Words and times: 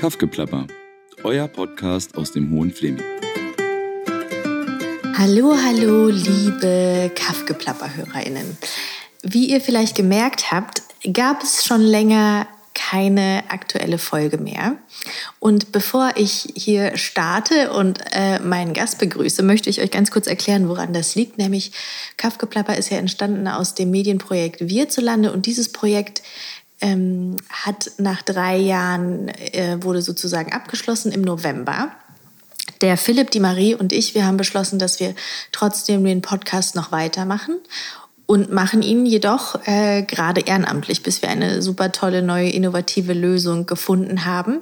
Kaffgeplapper, 0.00 0.66
euer 1.24 1.46
Podcast 1.46 2.16
aus 2.16 2.32
dem 2.32 2.50
Hohen 2.52 2.70
Fleming. 2.70 3.04
Hallo, 5.18 5.54
hallo, 5.54 6.08
liebe 6.08 7.10
Kaffgeplapper-HörerInnen. 7.14 8.56
Wie 9.22 9.50
ihr 9.50 9.60
vielleicht 9.60 9.94
gemerkt 9.94 10.52
habt, 10.52 10.80
gab 11.12 11.42
es 11.42 11.66
schon 11.66 11.82
länger 11.82 12.46
keine 12.72 13.44
aktuelle 13.50 13.98
Folge 13.98 14.38
mehr. 14.38 14.78
Und 15.38 15.70
bevor 15.70 16.12
ich 16.16 16.48
hier 16.56 16.96
starte 16.96 17.70
und 17.70 18.00
äh, 18.12 18.38
meinen 18.38 18.72
Gast 18.72 18.98
begrüße, 18.98 19.42
möchte 19.42 19.68
ich 19.68 19.82
euch 19.82 19.90
ganz 19.90 20.10
kurz 20.10 20.26
erklären, 20.26 20.66
woran 20.66 20.94
das 20.94 21.14
liegt. 21.14 21.36
Nämlich 21.36 21.72
Kaffgeplapper 22.16 22.76
ist 22.78 22.90
ja 22.90 22.96
entstanden 22.96 23.46
aus 23.48 23.74
dem 23.74 23.90
Medienprojekt 23.90 24.62
Wir 24.62 24.88
zu 24.88 25.02
Lande 25.02 25.30
und 25.30 25.44
dieses 25.44 25.70
Projekt 25.72 26.22
ähm, 26.80 27.36
hat 27.48 27.92
nach 27.98 28.22
drei 28.22 28.56
Jahren, 28.56 29.28
äh, 29.28 29.78
wurde 29.82 30.02
sozusagen 30.02 30.52
abgeschlossen 30.52 31.12
im 31.12 31.22
November. 31.22 31.90
Der 32.80 32.96
Philipp, 32.96 33.30
die 33.30 33.40
Marie 33.40 33.74
und 33.74 33.92
ich, 33.92 34.14
wir 34.14 34.24
haben 34.24 34.36
beschlossen, 34.36 34.78
dass 34.78 35.00
wir 35.00 35.14
trotzdem 35.52 36.04
den 36.04 36.22
Podcast 36.22 36.74
noch 36.74 36.92
weitermachen 36.92 37.56
und 38.26 38.52
machen 38.52 38.80
ihn 38.82 39.06
jedoch 39.06 39.66
äh, 39.66 40.02
gerade 40.02 40.42
ehrenamtlich, 40.42 41.02
bis 41.02 41.20
wir 41.20 41.28
eine 41.28 41.62
super 41.62 41.92
tolle 41.92 42.22
neue 42.22 42.48
innovative 42.48 43.12
Lösung 43.12 43.66
gefunden 43.66 44.24
haben. 44.24 44.60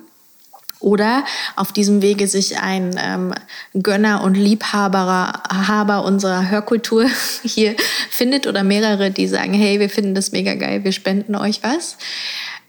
Oder 0.81 1.25
auf 1.57 1.73
diesem 1.73 2.03
Wege 2.03 2.29
sich 2.29 2.59
ein 2.59 2.99
ähm, 3.03 3.35
Gönner 3.75 4.23
und 4.23 4.35
Liebhaber 4.35 5.43
Haber 5.51 6.05
unserer 6.05 6.51
Hörkultur 6.51 7.07
hier 7.43 7.75
findet 8.11 8.47
oder 8.47 8.63
mehrere, 8.63 9.11
die 9.11 9.27
sagen, 9.27 9.55
hey, 9.55 9.81
wir 9.81 9.91
finden 9.91 10.15
das 10.15 10.33
mega 10.33 10.55
geil, 10.55 10.85
wir 10.85 10.93
spenden 10.93 11.35
euch 11.35 11.63
was. 11.63 11.97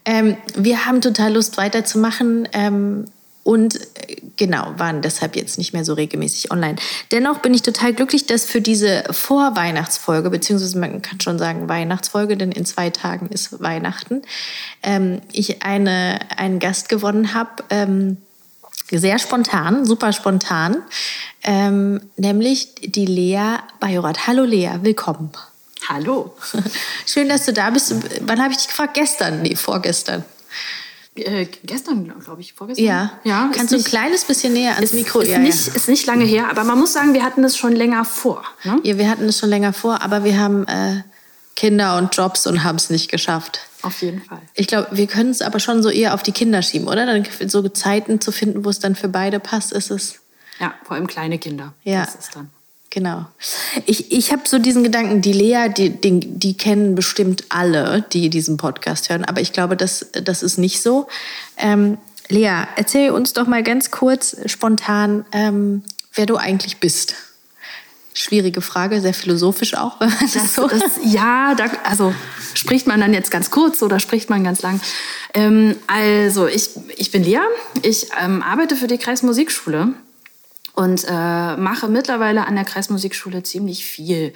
Ähm, 0.04 0.36
wir 0.56 0.86
haben 0.86 1.00
total 1.00 1.34
Lust 1.34 1.56
weiterzumachen. 1.56 2.48
Ähm, 2.52 3.04
und 3.42 3.76
äh, 3.76 4.16
genau, 4.36 4.74
waren 4.76 5.02
deshalb 5.02 5.36
jetzt 5.36 5.58
nicht 5.58 5.72
mehr 5.72 5.84
so 5.84 5.94
regelmäßig 5.94 6.50
online. 6.50 6.76
Dennoch 7.10 7.38
bin 7.38 7.54
ich 7.54 7.62
total 7.62 7.94
glücklich, 7.94 8.26
dass 8.26 8.44
für 8.44 8.60
diese 8.60 9.04
Vorweihnachtsfolge, 9.10 10.30
beziehungsweise 10.30 10.78
man 10.78 11.02
kann 11.02 11.20
schon 11.20 11.38
sagen 11.38 11.68
Weihnachtsfolge, 11.68 12.36
denn 12.36 12.52
in 12.52 12.64
zwei 12.64 12.90
Tagen 12.90 13.28
ist 13.28 13.62
Weihnachten, 13.62 14.22
ähm, 14.82 15.20
ich 15.32 15.62
eine, 15.62 16.20
einen 16.36 16.58
Gast 16.58 16.88
gewonnen 16.88 17.34
habe, 17.34 17.64
ähm, 17.70 18.18
sehr 18.90 19.18
spontan, 19.18 19.84
super 19.84 20.12
spontan, 20.12 20.78
ähm, 21.42 22.00
nämlich 22.16 22.74
die 22.74 23.06
Lea 23.06 23.58
Bajorat. 23.78 24.26
Hallo 24.26 24.44
Lea, 24.44 24.70
willkommen. 24.82 25.30
Hallo. 25.88 26.34
Schön, 27.06 27.28
dass 27.28 27.46
du 27.46 27.52
da 27.52 27.70
bist. 27.70 27.94
Wann 28.20 28.40
habe 28.42 28.52
ich 28.52 28.58
dich 28.58 28.68
gefragt? 28.68 28.94
Gestern? 28.94 29.42
Nee, 29.42 29.56
vorgestern. 29.56 30.24
Äh, 31.20 31.46
gestern, 31.64 32.12
glaube 32.24 32.40
ich, 32.40 32.52
vorgestern. 32.52 32.84
Ja. 32.84 33.12
ja 33.24 33.50
Kannst 33.54 33.72
du 33.72 33.76
ein 33.76 33.84
kleines 33.84 34.24
bisschen 34.24 34.52
näher 34.52 34.74
ans 34.74 34.90
ist, 34.90 34.94
Mikro? 34.94 35.20
Ist, 35.20 35.28
ja, 35.28 35.38
nicht, 35.38 35.66
ja. 35.66 35.74
ist 35.74 35.88
nicht 35.88 36.06
lange 36.06 36.24
her, 36.24 36.48
aber 36.50 36.64
man 36.64 36.78
muss 36.78 36.92
sagen, 36.92 37.14
wir 37.14 37.24
hatten 37.24 37.44
es 37.44 37.56
schon 37.56 37.72
länger 37.72 38.04
vor. 38.04 38.44
Ne? 38.64 38.80
Ja, 38.84 38.98
wir 38.98 39.08
hatten 39.08 39.24
es 39.24 39.38
schon 39.38 39.50
länger 39.50 39.72
vor, 39.72 40.02
aber 40.02 40.24
wir 40.24 40.38
haben 40.38 40.66
äh, 40.66 41.02
Kinder 41.56 41.98
und 41.98 42.16
Jobs 42.16 42.46
und 42.46 42.64
haben 42.64 42.76
es 42.76 42.90
nicht 42.90 43.10
geschafft. 43.10 43.60
Auf 43.82 44.02
jeden 44.02 44.22
Fall. 44.22 44.40
Ich 44.54 44.66
glaube, 44.66 44.88
wir 44.92 45.06
können 45.06 45.30
es 45.30 45.42
aber 45.42 45.60
schon 45.60 45.82
so 45.82 45.90
eher 45.90 46.14
auf 46.14 46.22
die 46.22 46.32
Kinder 46.32 46.62
schieben, 46.62 46.88
oder? 46.88 47.06
Dann 47.06 47.26
so 47.46 47.66
Zeiten 47.68 48.20
zu 48.20 48.32
finden, 48.32 48.64
wo 48.64 48.70
es 48.70 48.78
dann 48.78 48.94
für 48.94 49.08
beide 49.08 49.40
passt, 49.40 49.72
ist 49.72 49.90
es. 49.90 50.20
Ja, 50.58 50.74
vor 50.84 50.96
allem 50.96 51.06
kleine 51.06 51.38
Kinder. 51.38 51.74
Ja. 51.84 52.04
Das 52.04 52.14
ist 52.14 52.36
dann. 52.36 52.50
Genau. 52.90 53.24
Ich, 53.86 54.10
ich 54.10 54.32
habe 54.32 54.42
so 54.46 54.58
diesen 54.58 54.82
Gedanken, 54.82 55.22
die 55.22 55.32
Lea, 55.32 55.68
die, 55.68 55.90
die, 55.90 56.18
die 56.18 56.56
kennen 56.56 56.96
bestimmt 56.96 57.44
alle, 57.48 58.04
die 58.12 58.28
diesen 58.30 58.56
Podcast 58.56 59.10
hören, 59.10 59.24
aber 59.24 59.40
ich 59.40 59.52
glaube, 59.52 59.76
das, 59.76 60.06
das 60.12 60.42
ist 60.42 60.58
nicht 60.58 60.82
so. 60.82 61.06
Ähm, 61.56 61.98
Lea, 62.28 62.64
erzähl 62.74 63.10
uns 63.10 63.32
doch 63.32 63.46
mal 63.46 63.62
ganz 63.62 63.92
kurz, 63.92 64.36
spontan, 64.46 65.24
ähm, 65.30 65.84
wer 66.14 66.26
du 66.26 66.36
eigentlich 66.36 66.78
bist. 66.78 67.14
Schwierige 68.12 68.60
Frage, 68.60 69.00
sehr 69.00 69.14
philosophisch 69.14 69.74
auch, 69.74 70.00
wenn 70.00 70.08
man 70.08 70.18
das, 70.20 70.32
das 70.32 70.54
so. 70.56 70.66
Das, 70.66 70.98
ja, 71.04 71.54
da, 71.54 71.66
also 71.84 72.12
spricht 72.54 72.88
man 72.88 73.00
dann 73.00 73.14
jetzt 73.14 73.30
ganz 73.30 73.52
kurz 73.52 73.82
oder 73.82 74.00
spricht 74.00 74.30
man 74.30 74.42
ganz 74.42 74.62
lang? 74.62 74.80
Ähm, 75.34 75.76
also, 75.86 76.48
ich, 76.48 76.70
ich 76.96 77.12
bin 77.12 77.22
Lea, 77.22 77.38
ich 77.82 78.08
ähm, 78.20 78.42
arbeite 78.42 78.74
für 78.74 78.88
die 78.88 78.98
Kreismusikschule 78.98 79.94
und 80.80 81.04
äh, 81.06 81.56
mache 81.58 81.88
mittlerweile 81.88 82.46
an 82.46 82.54
der 82.54 82.64
Kreismusikschule 82.64 83.42
ziemlich 83.42 83.84
viel. 83.84 84.32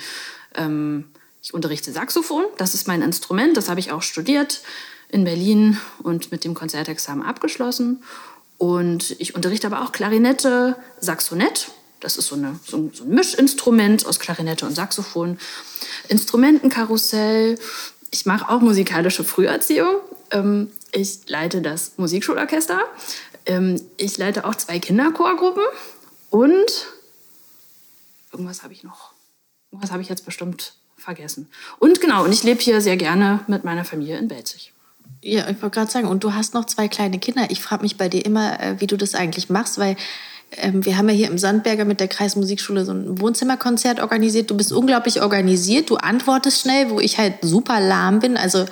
Ähm, 0.55 1.07
ich 1.43 1.55
unterrichte 1.55 1.91
Saxophon, 1.91 2.45
das 2.59 2.75
ist 2.75 2.87
mein 2.87 3.01
Instrument, 3.01 3.57
das 3.57 3.71
habe 3.71 3.81
ich 3.81 3.93
auch 3.93 4.03
studiert 4.03 4.61
in 5.09 5.25
Berlin 5.25 5.79
und 6.03 6.33
mit 6.33 6.45
dem 6.45 6.53
Konzertexamen 6.53 7.25
abgeschlossen. 7.25 8.03
Und 8.59 9.17
ich 9.21 9.35
unterrichte 9.35 9.69
aber 9.69 9.81
auch 9.83 9.93
Klarinette, 9.93 10.77
Saxonett, 11.01 11.71
das 12.01 12.19
ist 12.19 12.27
so, 12.27 12.35
eine, 12.35 12.61
so, 12.67 12.77
ein, 12.77 12.91
so 12.93 13.05
ein 13.05 13.11
Mischinstrument 13.11 14.05
aus 14.05 14.21
Klarinette 14.21 14.67
und 14.67 14.75
Saxophon, 14.75 15.39
Instrumentenkarussell. 16.09 17.59
Ich 18.11 18.27
mache 18.27 18.51
auch 18.51 18.61
musikalische 18.61 19.25
Früherziehung. 19.25 19.97
Ähm, 20.31 20.71
ich 20.93 21.27
leite 21.27 21.63
das 21.63 21.93
Musikschulorchester. 21.97 22.81
Ähm, 23.47 23.81
ich 23.97 24.19
leite 24.19 24.45
auch 24.45 24.55
zwei 24.55 24.79
Kinderchorgruppen. 24.79 25.65
Und 26.35 26.89
irgendwas 28.33 28.65
habe 28.65 28.73
ich 28.73 28.83
noch. 28.83 29.13
Irgendwas 29.71 29.93
habe 29.93 30.03
ich 30.03 30.09
jetzt 30.09 30.25
bestimmt 30.25 30.75
vergessen. 30.97 31.49
Und 31.79 32.01
genau, 32.01 32.25
und 32.25 32.33
ich 32.33 32.43
lebe 32.43 32.61
hier 32.61 32.81
sehr 32.81 32.97
gerne 32.97 33.45
mit 33.47 33.63
meiner 33.63 33.85
Familie 33.85 34.19
in 34.19 34.27
Belzig. 34.27 34.73
Ja, 35.23 35.49
ich 35.49 35.63
wollte 35.63 35.77
gerade 35.77 35.93
sagen, 35.93 36.09
und 36.09 36.25
du 36.25 36.35
hast 36.35 36.53
noch 36.53 36.65
zwei 36.65 36.89
kleine 36.89 37.21
Kinder. 37.21 37.47
Ich 37.51 37.61
frage 37.61 37.83
mich 37.83 37.97
bei 37.99 38.09
dir 38.09 38.27
immer, 38.27 38.59
äh, 38.59 38.81
wie 38.81 38.89
du 38.89 38.97
das 38.97 39.15
eigentlich 39.15 39.49
machst, 39.49 39.79
weil 39.79 39.95
ähm, 40.57 40.85
wir 40.85 40.99
haben 40.99 41.09
ja 41.09 41.15
hier 41.15 41.29
im 41.29 41.39
Sandberger 41.39 41.85
mit 41.85 42.01
der 42.01 42.09
Kreismusikschule 42.09 42.85
so 42.85 42.91
ein 42.91 43.21
Wohnzimmerkonzert 43.21 44.01
organisiert. 44.01 44.51
Du 44.51 44.57
bist 44.57 44.73
unglaublich 44.73 45.23
organisiert, 45.23 45.89
du 45.89 45.99
antwortest 45.99 46.63
schnell, 46.63 46.91
wo 46.91 46.99
ich 46.99 47.17
halt 47.17 47.35
super 47.43 47.79
lahm 47.79 48.19
bin. 48.19 48.37
Also 48.37 48.67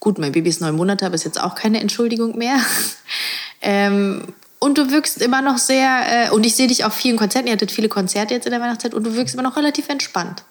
gut, 0.00 0.18
mein 0.18 0.32
Baby 0.32 0.50
ist 0.50 0.60
neun 0.60 0.76
Monate, 0.76 1.06
aber 1.06 1.14
ist 1.14 1.24
jetzt 1.24 1.40
auch 1.40 1.54
keine 1.54 1.80
Entschuldigung 1.80 2.36
mehr. 2.36 2.60
ähm, 3.62 4.34
und 4.66 4.76
du 4.76 4.90
wirkst 4.90 5.22
immer 5.22 5.42
noch 5.42 5.58
sehr, 5.58 6.26
äh, 6.26 6.30
und 6.30 6.44
ich 6.44 6.56
sehe 6.56 6.66
dich 6.66 6.84
auf 6.84 6.92
vielen 6.92 7.16
Konzerten, 7.16 7.46
ihr 7.46 7.52
hattet 7.52 7.70
viele 7.70 7.88
Konzerte 7.88 8.34
jetzt 8.34 8.46
in 8.46 8.50
der 8.50 8.60
Weihnachtszeit, 8.60 8.94
und 8.94 9.04
du 9.04 9.14
wirkst 9.14 9.34
immer 9.34 9.44
noch 9.44 9.56
relativ 9.56 9.88
entspannt. 9.88 10.42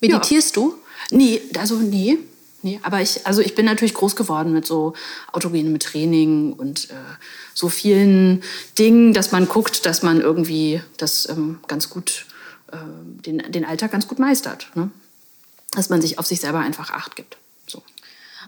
Meditierst 0.00 0.56
ja. 0.56 0.62
du? 0.62 0.74
Nee, 1.10 1.40
also 1.58 1.76
nee. 1.76 2.18
Nee, 2.62 2.80
aber 2.82 3.00
ich, 3.00 3.26
also 3.26 3.40
ich 3.40 3.54
bin 3.54 3.64
natürlich 3.64 3.94
groß 3.94 4.14
geworden 4.14 4.52
mit 4.52 4.66
so 4.66 4.92
autogenem 5.32 5.78
Training 5.78 6.52
und 6.52 6.90
äh, 6.90 6.94
so 7.54 7.68
vielen 7.68 8.42
Dingen, 8.78 9.14
dass 9.14 9.32
man 9.32 9.48
guckt, 9.48 9.86
dass 9.86 10.02
man 10.02 10.20
irgendwie 10.20 10.82
das 10.98 11.28
ähm, 11.28 11.60
ganz 11.66 11.88
gut, 11.88 12.26
äh, 12.72 12.76
den, 13.24 13.38
den 13.52 13.64
Alltag 13.64 13.92
ganz 13.92 14.06
gut 14.06 14.18
meistert. 14.18 14.70
Ne? 14.74 14.90
Dass 15.70 15.88
man 15.88 16.02
sich 16.02 16.18
auf 16.18 16.26
sich 16.26 16.40
selber 16.40 16.58
einfach 16.58 16.90
Acht 16.90 17.16
gibt. 17.16 17.38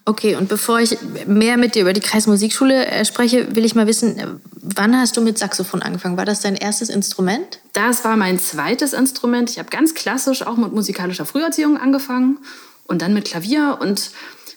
Okay, 0.09 0.37
und 0.37 0.49
bevor 0.49 0.81
ich 0.81 0.97
mehr 1.27 1.59
mit 1.59 1.75
dir 1.75 1.83
über 1.83 1.93
die 1.93 2.01
Kreismusikschule 2.01 2.87
äh, 2.87 3.05
spreche, 3.05 3.55
will 3.55 3.67
ich 3.67 3.75
mal 3.75 3.87
wissen, 3.87 4.19
äh, 4.19 4.27
wann 4.55 4.99
hast 4.99 5.19
du 5.19 5.21
mit 5.21 5.37
Saxophon 5.37 5.83
angefangen? 5.83 6.17
War 6.17 6.25
das 6.25 6.41
dein 6.41 6.57
erstes 6.57 6.89
Instrument? 6.89 7.61
Das 7.75 8.05
war 8.05 8.17
mein 8.17 8.39
zweites 8.39 8.95
Instrument. 8.95 9.51
Ich 9.51 9.59
habe 9.59 9.69
ganz 9.69 9.93
klassisch 9.93 10.47
auch 10.47 10.57
mit 10.57 10.73
musikalischer 10.73 11.27
Früherziehung 11.27 11.77
angefangen 11.77 12.39
und 12.87 13.03
dann 13.03 13.13
mit 13.13 13.27
Klavier. 13.27 13.77
Und 13.83 14.11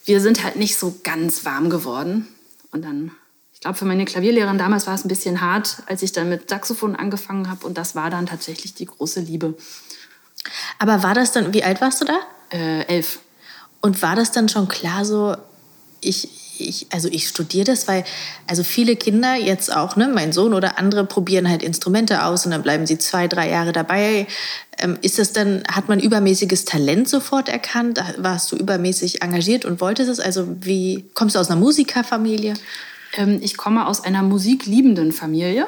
wir 0.06 0.22
sind 0.22 0.41
halt 0.41 0.56
nicht 0.56 0.78
so 0.78 0.95
ganz 1.03 1.44
warm 1.44 1.69
geworden. 1.69 2.29
Und 2.72 2.85
dann, 2.85 3.12
ich 3.51 3.59
glaube, 3.59 3.78
für 3.78 3.83
meine 3.83 4.06
Klavierlehrerin 4.06 4.57
damals 4.57 4.88
war 4.88 4.95
es 4.95 5.03
ein 5.03 5.09
bisschen 5.09 5.41
hart, 5.41 5.83
als 5.85 6.01
ich 6.01 6.13
dann 6.13 6.29
mit 6.29 6.50
Saxophon 6.50 6.95
angefangen 6.95 7.50
habe. 7.50 7.68
Und 7.68 7.78
das 7.78 7.94
war 7.94 8.09
dann 8.09 8.25
tatsächlich 8.25 8.73
die 8.73 8.85
große 8.85 9.19
Liebe. 9.19 9.56
Aber 10.79 11.03
war 11.03 11.13
das 11.13 11.33
dann, 11.33 11.53
wie 11.53 11.66
alt 11.66 11.81
warst 11.81 12.00
du 12.00 12.06
da? 12.06 12.22
Äh, 12.53 12.85
elf. 12.85 13.19
Und 13.81 14.02
war 14.02 14.16
das 14.16 14.31
dann 14.31 14.47
schon 14.47 14.68
klar 14.68 15.06
so, 15.06 15.36
ich, 16.02 16.30
ich, 16.60 16.88
also 16.92 17.07
ich 17.10 17.28
studiere 17.28 17.66
das, 17.66 17.88
weil 17.88 18.04
also 18.48 18.63
viele 18.63 18.95
Kinder 18.95 19.36
jetzt 19.36 19.75
auch, 19.75 19.95
ne, 19.95 20.07
mein 20.07 20.31
Sohn 20.31 20.54
oder 20.54 20.78
andere 20.78 21.06
probieren 21.06 21.50
halt 21.50 21.63
Instrumente 21.63 22.24
aus 22.24 22.45
und 22.45 22.51
dann 22.51 22.63
bleiben 22.63 22.86
sie 22.86 22.98
zwei, 22.98 23.28
drei 23.28 23.50
Jahre 23.50 23.72
dabei. 23.72 24.28
Ähm, 24.78 24.98
ist 25.01 25.19
das 25.19 25.33
dann, 25.33 25.63
hat 25.72 25.89
man 25.89 26.00
übermäßiges 26.00 26.66
Talent 26.66 27.10
sofort 27.10 27.50
erkannt? 27.50 28.04
Warst 28.18 28.51
du 28.51 28.56
übermäßig 28.56 29.22
engagiert 29.22 29.66
und 29.66 29.81
wolltest 29.81 30.10
es? 30.10 30.19
Also 30.19 30.48
wie, 30.62 31.06
kommst 31.13 31.36
du 31.36 31.39
aus 31.39 31.50
einer 31.50 31.60
Musikerfamilie? 31.60 32.54
Ähm, 33.18 33.39
ich 33.42 33.57
komme 33.57 33.88
aus 33.88 34.04
einer 34.04 34.22
musikliebenden 34.22 35.12
Familie. 35.12 35.68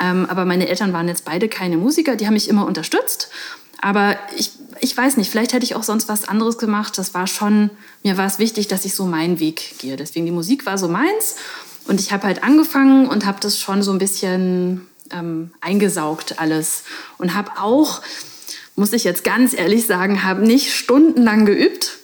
Ähm, 0.00 0.26
aber 0.28 0.44
meine 0.44 0.68
Eltern 0.68 0.92
waren 0.92 1.08
jetzt 1.08 1.24
beide 1.24 1.48
keine 1.48 1.76
Musiker, 1.76 2.16
die 2.16 2.26
haben 2.26 2.34
mich 2.34 2.48
immer 2.48 2.66
unterstützt. 2.66 3.30
Aber 3.84 4.16
ich, 4.34 4.50
ich 4.80 4.96
weiß 4.96 5.18
nicht, 5.18 5.30
vielleicht 5.30 5.52
hätte 5.52 5.66
ich 5.66 5.74
auch 5.74 5.82
sonst 5.82 6.08
was 6.08 6.26
anderes 6.26 6.56
gemacht. 6.56 6.96
Das 6.96 7.12
war 7.12 7.26
schon, 7.26 7.68
mir 8.02 8.16
war 8.16 8.24
es 8.24 8.38
wichtig, 8.38 8.66
dass 8.66 8.86
ich 8.86 8.94
so 8.94 9.04
meinen 9.04 9.40
Weg 9.40 9.78
gehe. 9.78 9.96
Deswegen 9.96 10.24
die 10.24 10.32
Musik 10.32 10.64
war 10.64 10.78
so 10.78 10.88
meins. 10.88 11.36
Und 11.86 12.00
ich 12.00 12.10
habe 12.10 12.26
halt 12.26 12.42
angefangen 12.42 13.06
und 13.06 13.26
habe 13.26 13.40
das 13.40 13.60
schon 13.60 13.82
so 13.82 13.92
ein 13.92 13.98
bisschen 13.98 14.86
ähm, 15.10 15.50
eingesaugt 15.60 16.38
alles. 16.38 16.84
Und 17.18 17.34
habe 17.34 17.50
auch, 17.60 18.00
muss 18.74 18.94
ich 18.94 19.04
jetzt 19.04 19.22
ganz 19.22 19.52
ehrlich 19.52 19.84
sagen, 19.84 20.24
habe 20.24 20.46
nicht 20.46 20.72
stundenlang 20.72 21.44
geübt. 21.44 21.98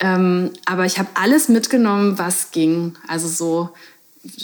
Ähm, 0.00 0.50
aber 0.64 0.84
ich 0.84 0.98
habe 0.98 1.10
alles 1.14 1.48
mitgenommen, 1.48 2.18
was 2.18 2.50
ging. 2.50 2.96
Also 3.06 3.28
so 3.28 3.70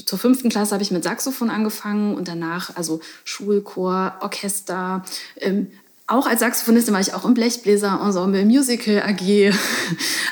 zur 0.04 0.20
fünften 0.20 0.50
Klasse 0.50 0.72
habe 0.72 0.84
ich 0.84 0.92
mit 0.92 1.02
Saxophon 1.02 1.50
angefangen 1.50 2.14
und 2.14 2.28
danach 2.28 2.76
also 2.76 3.00
Schulchor, 3.24 4.18
Orchester. 4.20 5.04
Ähm, 5.40 5.72
auch 6.08 6.26
als 6.26 6.40
Saxophonistin 6.40 6.94
war 6.94 7.00
ich 7.00 7.14
auch 7.14 7.24
im 7.24 7.34
Blechbläser-Ensemble, 7.34 8.44
Musical 8.44 9.02
AG, 9.02 9.18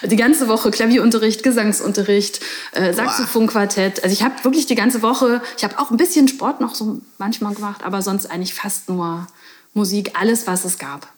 die 0.05 0.17
ganze 0.17 0.47
Woche 0.47 0.71
Klavierunterricht, 0.71 1.43
Gesangsunterricht, 1.43 2.41
äh, 2.73 2.93
Saxophonquartett. 2.93 4.05
Also 4.05 4.12
ich 4.12 4.23
habe 4.23 4.44
wirklich 4.44 4.67
die 4.67 4.76
ganze 4.76 5.03
Woche, 5.03 5.43
ich 5.56 5.65
habe 5.65 5.79
auch 5.79 5.91
ein 5.91 5.97
bisschen 5.97 6.29
Sport 6.29 6.61
noch 6.61 6.75
so 6.76 7.00
manchmal 7.19 7.55
gemacht, 7.55 7.82
aber 7.85 8.03
sonst 8.03 8.26
eigentlich 8.26 8.55
fast 8.55 8.88
nur 8.88 9.26
Musik, 9.73 10.12
alles, 10.15 10.47
was 10.47 10.65
es 10.65 10.79
gab. 10.79 11.09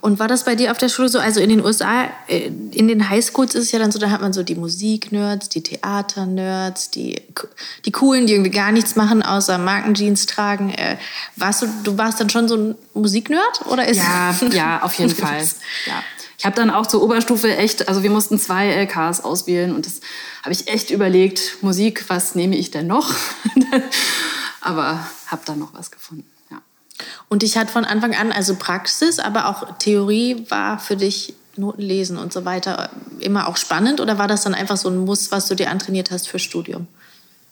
Und 0.00 0.18
war 0.18 0.28
das 0.28 0.44
bei 0.44 0.54
dir 0.54 0.70
auf 0.70 0.78
der 0.78 0.88
Schule 0.88 1.08
so? 1.08 1.18
Also 1.18 1.40
in 1.40 1.48
den 1.48 1.64
USA, 1.64 2.04
äh, 2.28 2.50
in 2.72 2.88
den 2.88 3.08
Highschools 3.08 3.54
ist 3.54 3.64
es 3.64 3.72
ja 3.72 3.78
dann 3.78 3.92
so, 3.92 3.98
da 3.98 4.10
hat 4.10 4.20
man 4.20 4.32
so 4.32 4.42
die 4.42 4.54
Musik-Nerds, 4.54 5.48
die 5.48 5.62
Theater-Nerds, 5.62 6.90
die, 6.90 7.22
die 7.84 7.92
Coolen, 7.92 8.26
die 8.26 8.34
irgendwie 8.34 8.50
gar 8.50 8.72
nichts 8.72 8.96
machen, 8.96 9.22
außer 9.22 9.58
Markenjeans 9.58 10.26
tragen. 10.26 10.70
Äh, 10.70 10.96
warst 11.36 11.62
du, 11.62 11.66
du 11.84 11.98
warst 11.98 12.20
dann 12.20 12.30
schon 12.30 12.48
so 12.48 12.56
ein 12.56 12.74
Musik-Nerd? 12.94 13.66
Oder 13.66 13.88
ist 13.88 13.98
ja, 13.98 14.34
ja, 14.50 14.82
auf 14.82 14.94
jeden 14.94 15.10
Fall. 15.14 15.42
Ja. 15.86 16.02
Ich 16.42 16.44
habe 16.44 16.56
dann 16.56 16.70
auch 16.70 16.88
zur 16.88 17.02
Oberstufe 17.02 17.56
echt, 17.56 17.88
also 17.88 18.02
wir 18.02 18.10
mussten 18.10 18.36
zwei 18.36 18.66
LKs 18.66 19.20
auswählen 19.20 19.72
und 19.72 19.86
das 19.86 20.00
habe 20.42 20.52
ich 20.52 20.66
echt 20.66 20.90
überlegt, 20.90 21.58
Musik, 21.62 22.06
was 22.08 22.34
nehme 22.34 22.56
ich 22.56 22.72
denn 22.72 22.88
noch? 22.88 23.14
Aber 24.60 25.06
habe 25.28 25.42
dann 25.44 25.60
noch 25.60 25.72
was 25.72 25.92
gefunden. 25.92 26.28
Und 27.28 27.42
dich 27.42 27.56
hat 27.56 27.70
von 27.70 27.84
Anfang 27.84 28.14
an, 28.14 28.32
also 28.32 28.56
Praxis, 28.56 29.18
aber 29.18 29.48
auch 29.48 29.78
Theorie 29.78 30.46
war 30.48 30.78
für 30.78 30.96
dich 30.96 31.34
Noten 31.56 31.82
lesen 31.82 32.16
und 32.16 32.32
so 32.32 32.44
weiter 32.44 32.90
immer 33.20 33.48
auch 33.48 33.56
spannend 33.56 34.00
oder 34.00 34.18
war 34.18 34.28
das 34.28 34.42
dann 34.42 34.54
einfach 34.54 34.76
so 34.76 34.88
ein 34.88 35.04
Muss, 35.04 35.30
was 35.30 35.46
du 35.48 35.54
dir 35.54 35.70
antrainiert 35.70 36.10
hast 36.10 36.28
für 36.28 36.38
Studium? 36.38 36.86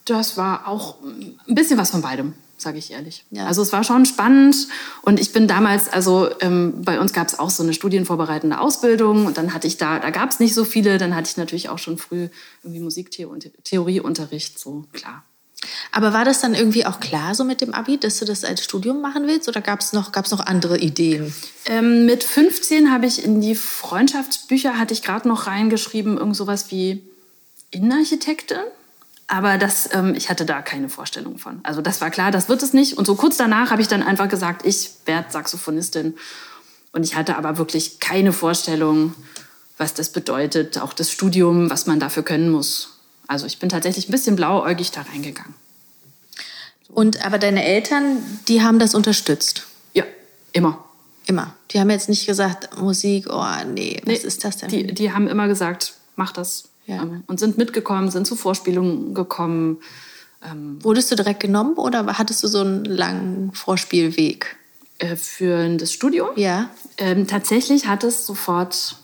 Das 0.04 0.36
war 0.36 0.66
auch 0.66 0.96
ein 1.02 1.54
bisschen 1.54 1.78
was 1.78 1.90
von 1.90 2.00
beidem, 2.00 2.34
sage 2.56 2.78
ich 2.78 2.90
ehrlich. 2.92 3.24
Ja. 3.30 3.46
Also 3.46 3.62
es 3.62 3.72
war 3.72 3.84
schon 3.84 4.06
spannend 4.06 4.68
und 5.02 5.20
ich 5.20 5.32
bin 5.32 5.46
damals, 5.46 5.88
also 5.88 6.30
ähm, 6.40 6.82
bei 6.82 6.98
uns 6.98 7.12
gab 7.12 7.28
es 7.28 7.38
auch 7.38 7.50
so 7.50 7.62
eine 7.62 7.74
studienvorbereitende 7.74 8.58
Ausbildung 8.58 9.26
und 9.26 9.36
dann 9.36 9.52
hatte 9.52 9.66
ich 9.66 9.76
da, 9.76 9.98
da 9.98 10.10
gab 10.10 10.30
es 10.30 10.40
nicht 10.40 10.54
so 10.54 10.64
viele, 10.64 10.96
dann 10.96 11.14
hatte 11.14 11.30
ich 11.30 11.36
natürlich 11.36 11.68
auch 11.68 11.78
schon 11.78 11.98
früh 11.98 12.28
irgendwie 12.62 12.80
Musiktheorieunterricht, 12.80 14.58
so 14.58 14.84
klar. 14.92 15.24
Aber 15.92 16.12
war 16.12 16.24
das 16.24 16.40
dann 16.40 16.54
irgendwie 16.54 16.86
auch 16.86 17.00
klar 17.00 17.34
so 17.34 17.44
mit 17.44 17.60
dem 17.60 17.74
Abi, 17.74 17.98
dass 17.98 18.18
du 18.18 18.24
das 18.24 18.44
als 18.44 18.64
Studium 18.64 19.00
machen 19.00 19.26
willst 19.26 19.48
oder 19.48 19.60
gab 19.60 19.80
es 19.80 19.92
noch, 19.92 20.12
gab's 20.12 20.30
noch 20.30 20.40
andere 20.40 20.78
Ideen? 20.78 21.34
Ähm, 21.66 22.06
mit 22.06 22.24
15 22.24 22.90
habe 22.90 23.06
ich 23.06 23.24
in 23.24 23.40
die 23.40 23.54
Freundschaftsbücher, 23.54 24.78
hatte 24.78 24.94
ich 24.94 25.02
gerade 25.02 25.28
noch 25.28 25.46
reingeschrieben, 25.46 26.16
irgend 26.16 26.36
sowas 26.36 26.70
wie 26.70 27.02
Innenarchitektin. 27.70 28.58
Aber 29.26 29.58
das, 29.58 29.90
ähm, 29.92 30.14
ich 30.16 30.28
hatte 30.28 30.44
da 30.44 30.60
keine 30.60 30.88
Vorstellung 30.88 31.38
von. 31.38 31.60
Also 31.62 31.82
das 31.82 32.00
war 32.00 32.10
klar, 32.10 32.32
das 32.32 32.48
wird 32.48 32.62
es 32.62 32.72
nicht. 32.72 32.98
Und 32.98 33.06
so 33.06 33.14
kurz 33.14 33.36
danach 33.36 33.70
habe 33.70 33.80
ich 33.80 33.86
dann 33.86 34.02
einfach 34.02 34.28
gesagt, 34.28 34.66
ich 34.66 34.90
werde 35.06 35.30
Saxophonistin. 35.30 36.14
Und 36.92 37.04
ich 37.04 37.14
hatte 37.14 37.36
aber 37.36 37.56
wirklich 37.56 38.00
keine 38.00 38.32
Vorstellung, 38.32 39.14
was 39.78 39.94
das 39.94 40.10
bedeutet, 40.10 40.78
auch 40.78 40.92
das 40.92 41.12
Studium, 41.12 41.70
was 41.70 41.86
man 41.86 42.00
dafür 42.00 42.24
können 42.24 42.50
muss. 42.50 42.99
Also 43.30 43.46
ich 43.46 43.60
bin 43.60 43.68
tatsächlich 43.68 44.08
ein 44.08 44.10
bisschen 44.10 44.34
blauäugig 44.34 44.90
da 44.90 45.02
reingegangen. 45.02 45.54
Und 46.88 47.24
aber 47.24 47.38
deine 47.38 47.64
Eltern, 47.64 48.16
die 48.48 48.60
haben 48.60 48.80
das 48.80 48.92
unterstützt? 48.96 49.68
Ja, 49.94 50.02
immer. 50.52 50.84
Immer. 51.26 51.54
Die 51.70 51.78
haben 51.78 51.90
jetzt 51.90 52.08
nicht 52.08 52.26
gesagt, 52.26 52.76
Musik, 52.80 53.28
oh 53.30 53.44
nee, 53.72 54.00
was 54.04 54.22
nee, 54.22 54.26
ist 54.26 54.42
das 54.42 54.56
denn? 54.56 54.68
Die, 54.68 54.92
die 54.92 55.12
haben 55.12 55.28
immer 55.28 55.46
gesagt, 55.46 55.94
mach 56.16 56.32
das. 56.32 56.70
Ja. 56.86 57.02
Ähm, 57.02 57.22
und 57.28 57.38
sind 57.38 57.56
mitgekommen, 57.56 58.10
sind 58.10 58.26
zu 58.26 58.34
Vorspielungen 58.34 59.14
gekommen. 59.14 59.78
Ähm, 60.44 60.82
Wurdest 60.82 61.12
du 61.12 61.14
direkt 61.14 61.38
genommen 61.38 61.74
oder 61.74 62.18
hattest 62.18 62.42
du 62.42 62.48
so 62.48 62.62
einen 62.62 62.84
langen 62.84 63.52
Vorspielweg? 63.52 64.56
Äh, 64.98 65.14
für 65.14 65.68
das 65.76 65.92
Studium? 65.92 66.30
Ja. 66.34 66.70
Ähm, 66.98 67.28
tatsächlich 67.28 67.86
hat 67.86 68.02
es 68.02 68.26
sofort 68.26 68.96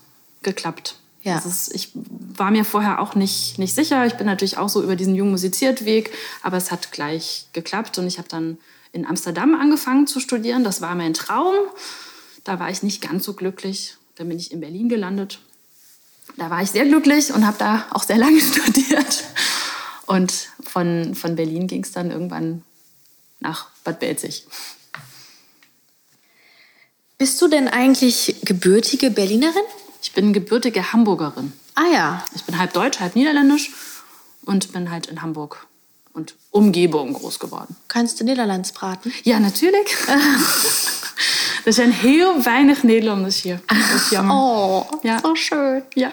geklappt. 0.43 0.97
Ja. 1.27 1.39
Ist, 1.39 1.75
ich 1.75 1.91
war 1.95 2.53
mir 2.53 2.65
vorher 2.65 3.01
auch 3.01 3.17
nicht, 3.17 3.59
nicht 3.59 3.75
sicher. 3.75 4.07
Ich 4.07 4.15
bin 4.15 4.27
natürlich 4.27 4.59
auch 4.59 4.69
so 4.69 4.81
über 4.81 4.95
diesen 4.95 5.17
jungen 5.17 5.33
Musiziert-Weg, 5.33 6.13
aber 6.41 6.57
es 6.57 6.71
hat 6.71 6.93
gleich 6.93 7.47
geklappt 7.53 7.99
und 7.99 8.07
ich 8.07 8.19
habe 8.19 8.29
dann 8.29 8.59
in 8.93 9.05
Amsterdam 9.05 9.57
angefangen 9.57 10.07
zu 10.07 10.21
studieren. 10.21 10.63
Das 10.63 10.81
war 10.81 10.95
mein 10.95 11.15
Traum. 11.15 11.57
Da 12.45 12.61
war 12.61 12.71
ich 12.71 12.85
nicht 12.85 13.03
ganz 13.03 13.25
so 13.25 13.35
glücklich. 13.35 13.97
Dann 14.15 14.29
bin 14.29 14.39
ich 14.39 14.53
in 14.53 14.61
Berlin 14.61 14.89
gelandet. 14.89 15.41
Da 16.37 16.49
war 16.49 16.63
ich 16.63 16.71
sehr 16.71 16.85
glücklich 16.85 17.33
und 17.33 17.45
habe 17.45 17.59
da 17.59 17.87
auch 17.91 18.05
sehr 18.05 18.19
lange 18.19 18.41
studiert. 18.41 19.25
Und 20.07 20.33
von, 20.63 21.17
von 21.17 21.35
Berlin 21.35 21.67
ging 21.67 21.83
es 21.83 21.91
dann 21.91 22.13
irgendwann 22.13 22.63
nach 23.41 23.71
Bad 23.83 23.99
Belzig. 23.99 24.47
Bist 27.19 27.43
du 27.43 27.49
denn 27.49 27.67
eigentlich 27.67 28.37
gebürtige 28.45 29.11
Berlinerin? 29.11 29.65
Ich 30.07 30.13
bin 30.13 30.33
gebürtige 30.33 30.93
Hamburgerin. 30.93 31.53
Ah 31.75 31.89
ja. 31.93 32.25
Ich 32.37 32.45
bin 32.45 32.57
halb 32.57 32.73
deutsch, 32.73 33.01
halb 33.01 33.17
niederländisch 33.17 33.73
und 34.45 34.73
bin 34.73 34.89
halt 34.93 35.09
in 35.09 35.21
Hamburg 35.21 35.67
und 36.13 36.37
Umgebung 36.53 37.13
groß 37.13 37.41
geworden. 37.41 37.75
Kannst 37.89 38.21
du 38.21 38.25
Niederlands 38.25 38.71
praten? 38.71 39.13
Ja, 39.25 39.41
natürlich. 39.41 39.97
er 41.65 41.73
zijn 41.73 41.91
heel 41.91 42.45
weinig 42.45 42.85
Nederlanders 42.85 43.39
hier. 43.39 43.61
Dat 43.67 44.01
is 44.01 44.11
jammer. 44.11 44.35
Oh, 44.35 44.87
ja. 45.03 45.19
so 45.23 45.35
schön. 45.35 45.83
Ja. 45.97 46.13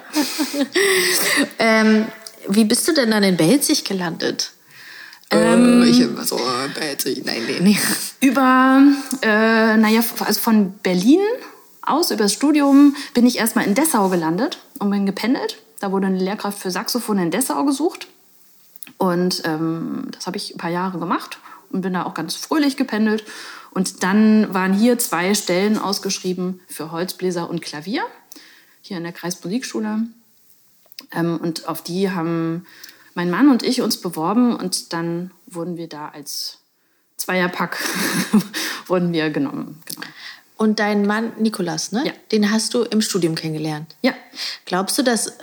ähm, 1.59 2.05
wie 2.47 2.65
bist 2.65 2.87
du 2.87 2.93
denn 2.93 3.11
dann 3.11 3.23
in 3.23 3.37
Belzig 3.37 3.83
gelandet? 3.83 4.53
Ähm, 5.29 5.83
ich 5.83 5.99
immer 5.99 6.25
so, 6.25 6.39
Belzig, 6.73 7.23
nein, 7.25 7.43
nee, 7.45 7.59
nee. 7.59 7.77
Über, 8.21 8.81
äh, 9.21 9.77
naja, 9.77 10.01
also 10.25 10.39
von 10.39 10.73
Berlin 10.81 11.21
aus, 11.85 12.11
über 12.11 12.23
das 12.23 12.33
Studium, 12.33 12.95
bin 13.13 13.25
ich 13.25 13.37
erstmal 13.37 13.65
in 13.65 13.75
Dessau 13.75 14.09
gelandet 14.09 14.59
und 14.79 14.89
bin 14.89 15.05
gependelt. 15.05 15.57
Da 15.79 15.91
wurde 15.91 16.07
eine 16.07 16.19
Lehrkraft 16.19 16.59
für 16.59 16.71
Saxophon 16.71 17.19
in 17.19 17.31
Dessau 17.31 17.63
gesucht. 17.65 18.07
Und 18.97 19.41
ähm, 19.45 20.07
das 20.11 20.27
habe 20.27 20.37
ich 20.37 20.53
ein 20.53 20.57
paar 20.57 20.69
Jahre 20.69 20.99
gemacht 20.99 21.39
und 21.71 21.81
bin 21.81 21.93
da 21.93 22.05
auch 22.05 22.13
ganz 22.13 22.35
fröhlich 22.35 22.77
gependelt. 22.77 23.25
Und 23.71 24.03
dann 24.03 24.53
waren 24.53 24.73
hier 24.73 24.99
zwei 24.99 25.33
Stellen 25.33 25.77
ausgeschrieben 25.77 26.61
für 26.67 26.91
Holzbläser 26.91 27.49
und 27.49 27.61
Klavier, 27.61 28.03
hier 28.81 28.97
in 28.97 29.03
der 29.03 29.13
Kreismusikschule. 29.13 30.03
Ähm, 31.11 31.37
und 31.41 31.67
auf 31.67 31.81
die 31.81 32.11
haben 32.11 32.65
mein 33.15 33.29
Mann 33.29 33.49
und 33.49 33.63
ich 33.63 33.81
uns 33.81 33.97
beworben 33.97 34.55
und 34.55 34.93
dann 34.93 35.31
wurden 35.45 35.77
wir 35.77 35.87
da 35.87 36.09
als 36.09 36.59
Zweierpack 37.17 37.77
wurden 38.87 39.13
wir 39.13 39.29
genommen. 39.29 39.81
Genau. 39.85 40.07
Und 40.63 40.79
dein 40.79 41.05
Mann 41.05 41.33
Nikolas, 41.39 41.91
ne? 41.91 42.03
Ja. 42.05 42.13
Den 42.31 42.49
hast 42.49 42.73
du 42.73 42.83
im 42.83 43.01
Studium 43.01 43.35
kennengelernt. 43.35 43.97
Ja. 44.01 44.13
Glaubst 44.63 44.97
du, 44.97 45.03
dass 45.03 45.33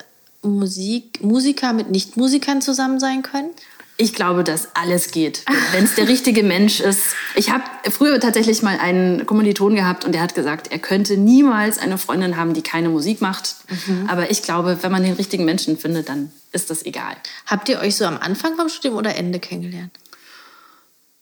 Musik, 0.41 1.23
Musiker 1.23 1.75
mit 1.75 1.91
Nichtmusikern 1.91 2.63
zusammen 2.63 2.99
sein 2.99 3.21
können? 3.21 3.51
Ich 3.99 4.15
glaube, 4.15 4.45
dass 4.45 4.75
alles 4.75 5.11
geht, 5.11 5.45
wenn 5.73 5.85
es 5.85 5.95
der 5.95 6.09
richtige 6.09 6.43
Mensch 6.43 6.81
ist. 6.81 7.03
Ich 7.35 7.51
habe 7.51 7.65
früher 7.91 8.19
tatsächlich 8.19 8.63
mal 8.63 8.79
einen 8.79 9.27
Kommiliton 9.27 9.75
gehabt 9.75 10.07
und 10.07 10.13
der 10.13 10.23
hat 10.23 10.35
gesagt, 10.35 10.73
er 10.73 10.79
könnte 10.79 11.19
niemals 11.19 11.77
eine 11.77 11.99
Freundin 11.99 12.39
haben, 12.39 12.55
die 12.55 12.63
keine 12.63 12.89
Musik 12.89 13.21
macht. 13.21 13.57
Mhm. 13.69 14.09
Aber 14.09 14.31
ich 14.31 14.43
glaube, 14.43 14.79
wenn 14.81 14.91
man 14.91 15.03
den 15.03 15.13
richtigen 15.13 15.45
Menschen 15.45 15.77
findet, 15.77 16.09
dann 16.09 16.33
ist 16.53 16.71
das 16.71 16.87
egal. 16.87 17.15
Habt 17.45 17.69
ihr 17.69 17.79
euch 17.81 17.95
so 17.95 18.07
am 18.07 18.17
Anfang 18.17 18.57
vom 18.57 18.71
Studium 18.71 18.97
oder 18.97 19.17
Ende 19.17 19.39
kennengelernt? 19.39 19.93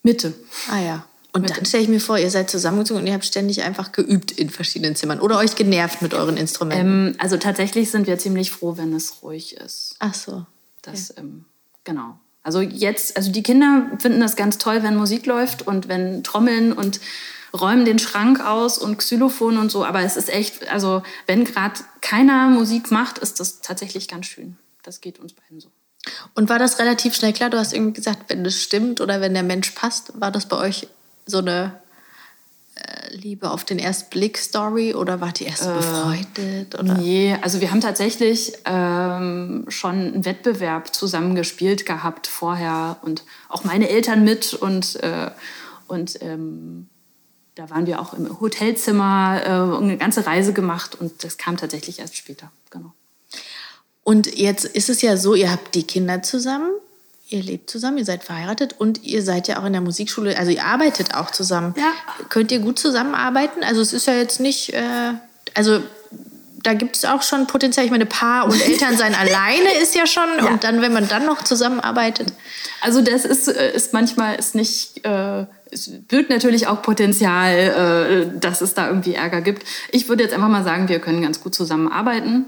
Mitte. 0.05 0.35
Ah 0.71 0.79
ja. 0.79 1.05
Und 1.43 1.57
dann 1.57 1.65
stelle 1.65 1.83
ich 1.83 1.89
mir 1.89 2.01
vor, 2.01 2.19
ihr 2.19 2.31
seid 2.31 2.51
zusammengezogen 2.51 3.03
und 3.03 3.07
ihr 3.07 3.15
habt 3.15 3.25
ständig 3.25 3.63
einfach 3.63 3.93
geübt 3.93 4.31
in 4.31 4.51
verschiedenen 4.51 4.97
Zimmern 4.97 5.21
oder 5.21 5.39
euch 5.39 5.57
genervt 5.57 6.03
mit 6.03 6.15
euren 6.15 6.37
Instrumenten. 6.37 7.09
Ähm, 7.09 7.15
also 7.19 7.37
tatsächlich 7.37 7.91
sind 7.91 8.07
wir 8.07 8.19
ziemlich 8.19 8.51
froh, 8.51 8.77
wenn 8.77 8.93
es 8.95 9.23
ruhig 9.23 9.57
ist. 9.57 9.97
Ach 9.99 10.15
so. 10.15 10.47
Das, 10.83 11.09
ja. 11.09 11.23
ähm, 11.23 11.45
genau. 11.85 12.19
Also 12.43 12.61
jetzt, 12.61 13.17
also 13.17 13.31
die 13.31 13.43
Kinder 13.43 13.91
finden 13.99 14.21
das 14.21 14.37
ganz 14.37 14.59
toll, 14.59 14.83
wenn 14.83 14.97
Musik 14.97 15.27
läuft 15.27 15.67
und 15.67 15.89
wenn 15.89 16.25
Trommeln 16.25 16.73
und 16.73 17.01
räumen 17.53 17.85
den 17.85 17.99
Schrank 17.99 18.41
aus 18.41 18.79
und 18.79 18.99
Xylophon 18.99 19.59
und 19.59 19.71
so. 19.71 19.85
Aber 19.85 20.01
es 20.01 20.17
ist 20.17 20.29
echt, 20.29 20.69
also 20.69 21.03
wenn 21.27 21.45
gerade 21.45 21.81
keiner 22.01 22.49
Musik 22.49 22.91
macht, 22.91 23.19
ist 23.19 23.41
das 23.41 23.61
tatsächlich 23.61 24.09
ganz 24.09 24.27
schön. 24.27 24.57
Das 24.83 25.01
geht 25.01 25.19
uns 25.19 25.33
beiden 25.33 25.61
so. 25.61 25.69
Und 26.35 26.49
war 26.49 26.59
das 26.59 26.79
relativ 26.79 27.15
schnell 27.15 27.33
klar? 27.33 27.51
Du 27.51 27.59
hast 27.59 27.73
irgendwie 27.73 27.95
gesagt, 27.95 28.25
wenn 28.29 28.45
das 28.45 28.61
stimmt 28.61 29.01
oder 29.01 29.21
wenn 29.21 29.35
der 29.35 29.43
Mensch 29.43 29.73
passt, 29.73 30.19
war 30.19 30.31
das 30.31 30.47
bei 30.47 30.57
euch 30.57 30.89
so 31.29 31.39
eine 31.39 31.81
äh, 32.75 33.15
Liebe 33.15 33.51
auf 33.51 33.65
den 33.65 33.79
ersten 33.79 34.11
Blick 34.11 34.39
Story 34.39 34.95
oder 34.95 35.21
war 35.21 35.33
die 35.33 35.45
erst 35.45 35.67
äh, 35.67 35.73
befreundet? 35.73 36.75
Oder? 36.75 36.95
Nee, 36.95 37.37
also 37.43 37.61
wir 37.61 37.71
haben 37.71 37.81
tatsächlich 37.81 38.53
ähm, 38.65 39.65
schon 39.69 39.95
einen 39.95 40.25
Wettbewerb 40.25 40.95
zusammengespielt 40.95 41.87
gehabt 41.87 42.27
vorher 42.27 42.97
und 43.03 43.25
auch 43.49 43.65
meine 43.65 43.89
Eltern 43.89 44.25
mit 44.25 44.55
und, 44.55 44.97
äh, 45.03 45.31
und 45.87 46.23
ähm, 46.23 46.89
da 47.55 47.69
waren 47.71 47.87
wir 47.87 48.01
auch 48.01 48.15
im 48.15 48.41
Hotelzimmer, 48.41 49.41
äh, 49.45 49.83
eine 49.83 49.97
ganze 49.97 50.27
Reise 50.27 50.53
gemacht 50.53 50.95
und 51.01 51.25
das 51.25 51.37
kam 51.37 51.57
tatsächlich 51.57 51.99
erst 51.99 52.17
später, 52.17 52.53
genau. 52.71 52.93
Und 54.05 54.39
jetzt 54.39 54.65
ist 54.65 54.89
es 54.89 55.03
ja 55.03 55.17
so, 55.17 55.35
ihr 55.35 55.51
habt 55.51 55.75
die 55.75 55.83
Kinder 55.83 56.23
zusammen, 56.23 56.71
ihr 57.29 57.43
lebt 57.43 57.69
zusammen, 57.71 57.99
ihr 57.99 58.05
seid 58.05 58.25
verheiratet 58.25 58.75
und 58.79 59.05
ihr 59.05 59.23
seid 59.23 59.49
ja 59.49 59.61
auch 59.61 59.65
in 59.65 59.73
der 59.73 59.83
Musikschule, 59.83 60.39
also 60.39 60.51
ihr 60.51 60.65
arbeitet 60.65 61.15
auch 61.15 61.31
zusammen. 61.31 61.75
Ja. 61.77 61.93
Könnt 62.29 62.51
ihr 62.53 62.61
gut 62.61 62.79
zusammenarbeiten? 62.79 63.63
Also 63.63 63.81
es 63.81 63.93
ist 63.93 64.07
ja 64.07 64.15
jetzt 64.15 64.41
nicht, 64.41 64.73
äh, 64.73 65.13
also 65.55 65.81
da 66.63 66.75
gibt 66.75 66.97
es 66.97 67.05
auch 67.05 67.23
schon 67.23 67.47
Potenzial. 67.47 67.85
Ich 67.87 67.93
meine, 67.93 68.07
Paar 68.07 68.47
und 68.47 68.61
Eltern 68.69 68.97
sein 68.97 69.15
alleine 69.15 69.75
ist 69.81 69.95
ja 69.95 70.07
schon. 70.07 70.29
Ja. 70.39 70.47
Und 70.47 70.65
dann, 70.65 70.83
wenn 70.83 70.93
man 70.93 71.07
dann 71.09 71.27
noch 71.27 71.45
zusammenarbeitet. 71.45 72.33
Also 72.81 73.01
das 73.01 73.25
ist, 73.25 73.49
äh, 73.49 73.75
ist 73.75 73.93
manchmal 73.93 74.37
ist 74.37 74.55
nicht, 74.55 75.05
äh, 75.05 75.47
es 75.71 75.91
birgt 76.09 76.31
natürlich 76.31 76.67
auch 76.67 76.83
Potenzial, 76.83 78.33
äh, 78.35 78.39
dass 78.41 78.61
es 78.61 78.75
da 78.75 78.89
irgendwie 78.89 79.15
Ärger 79.15 79.43
gibt. 79.43 79.65
Ich 79.91 80.09
würde 80.09 80.25
jetzt 80.25 80.35
einfach 80.35 80.49
mal 80.49 80.65
sagen, 80.65 80.89
wir 80.89 80.99
können 80.99 81.23
ganz 81.23 81.41
gut 81.41 81.55
zusammenarbeiten. 81.55 82.47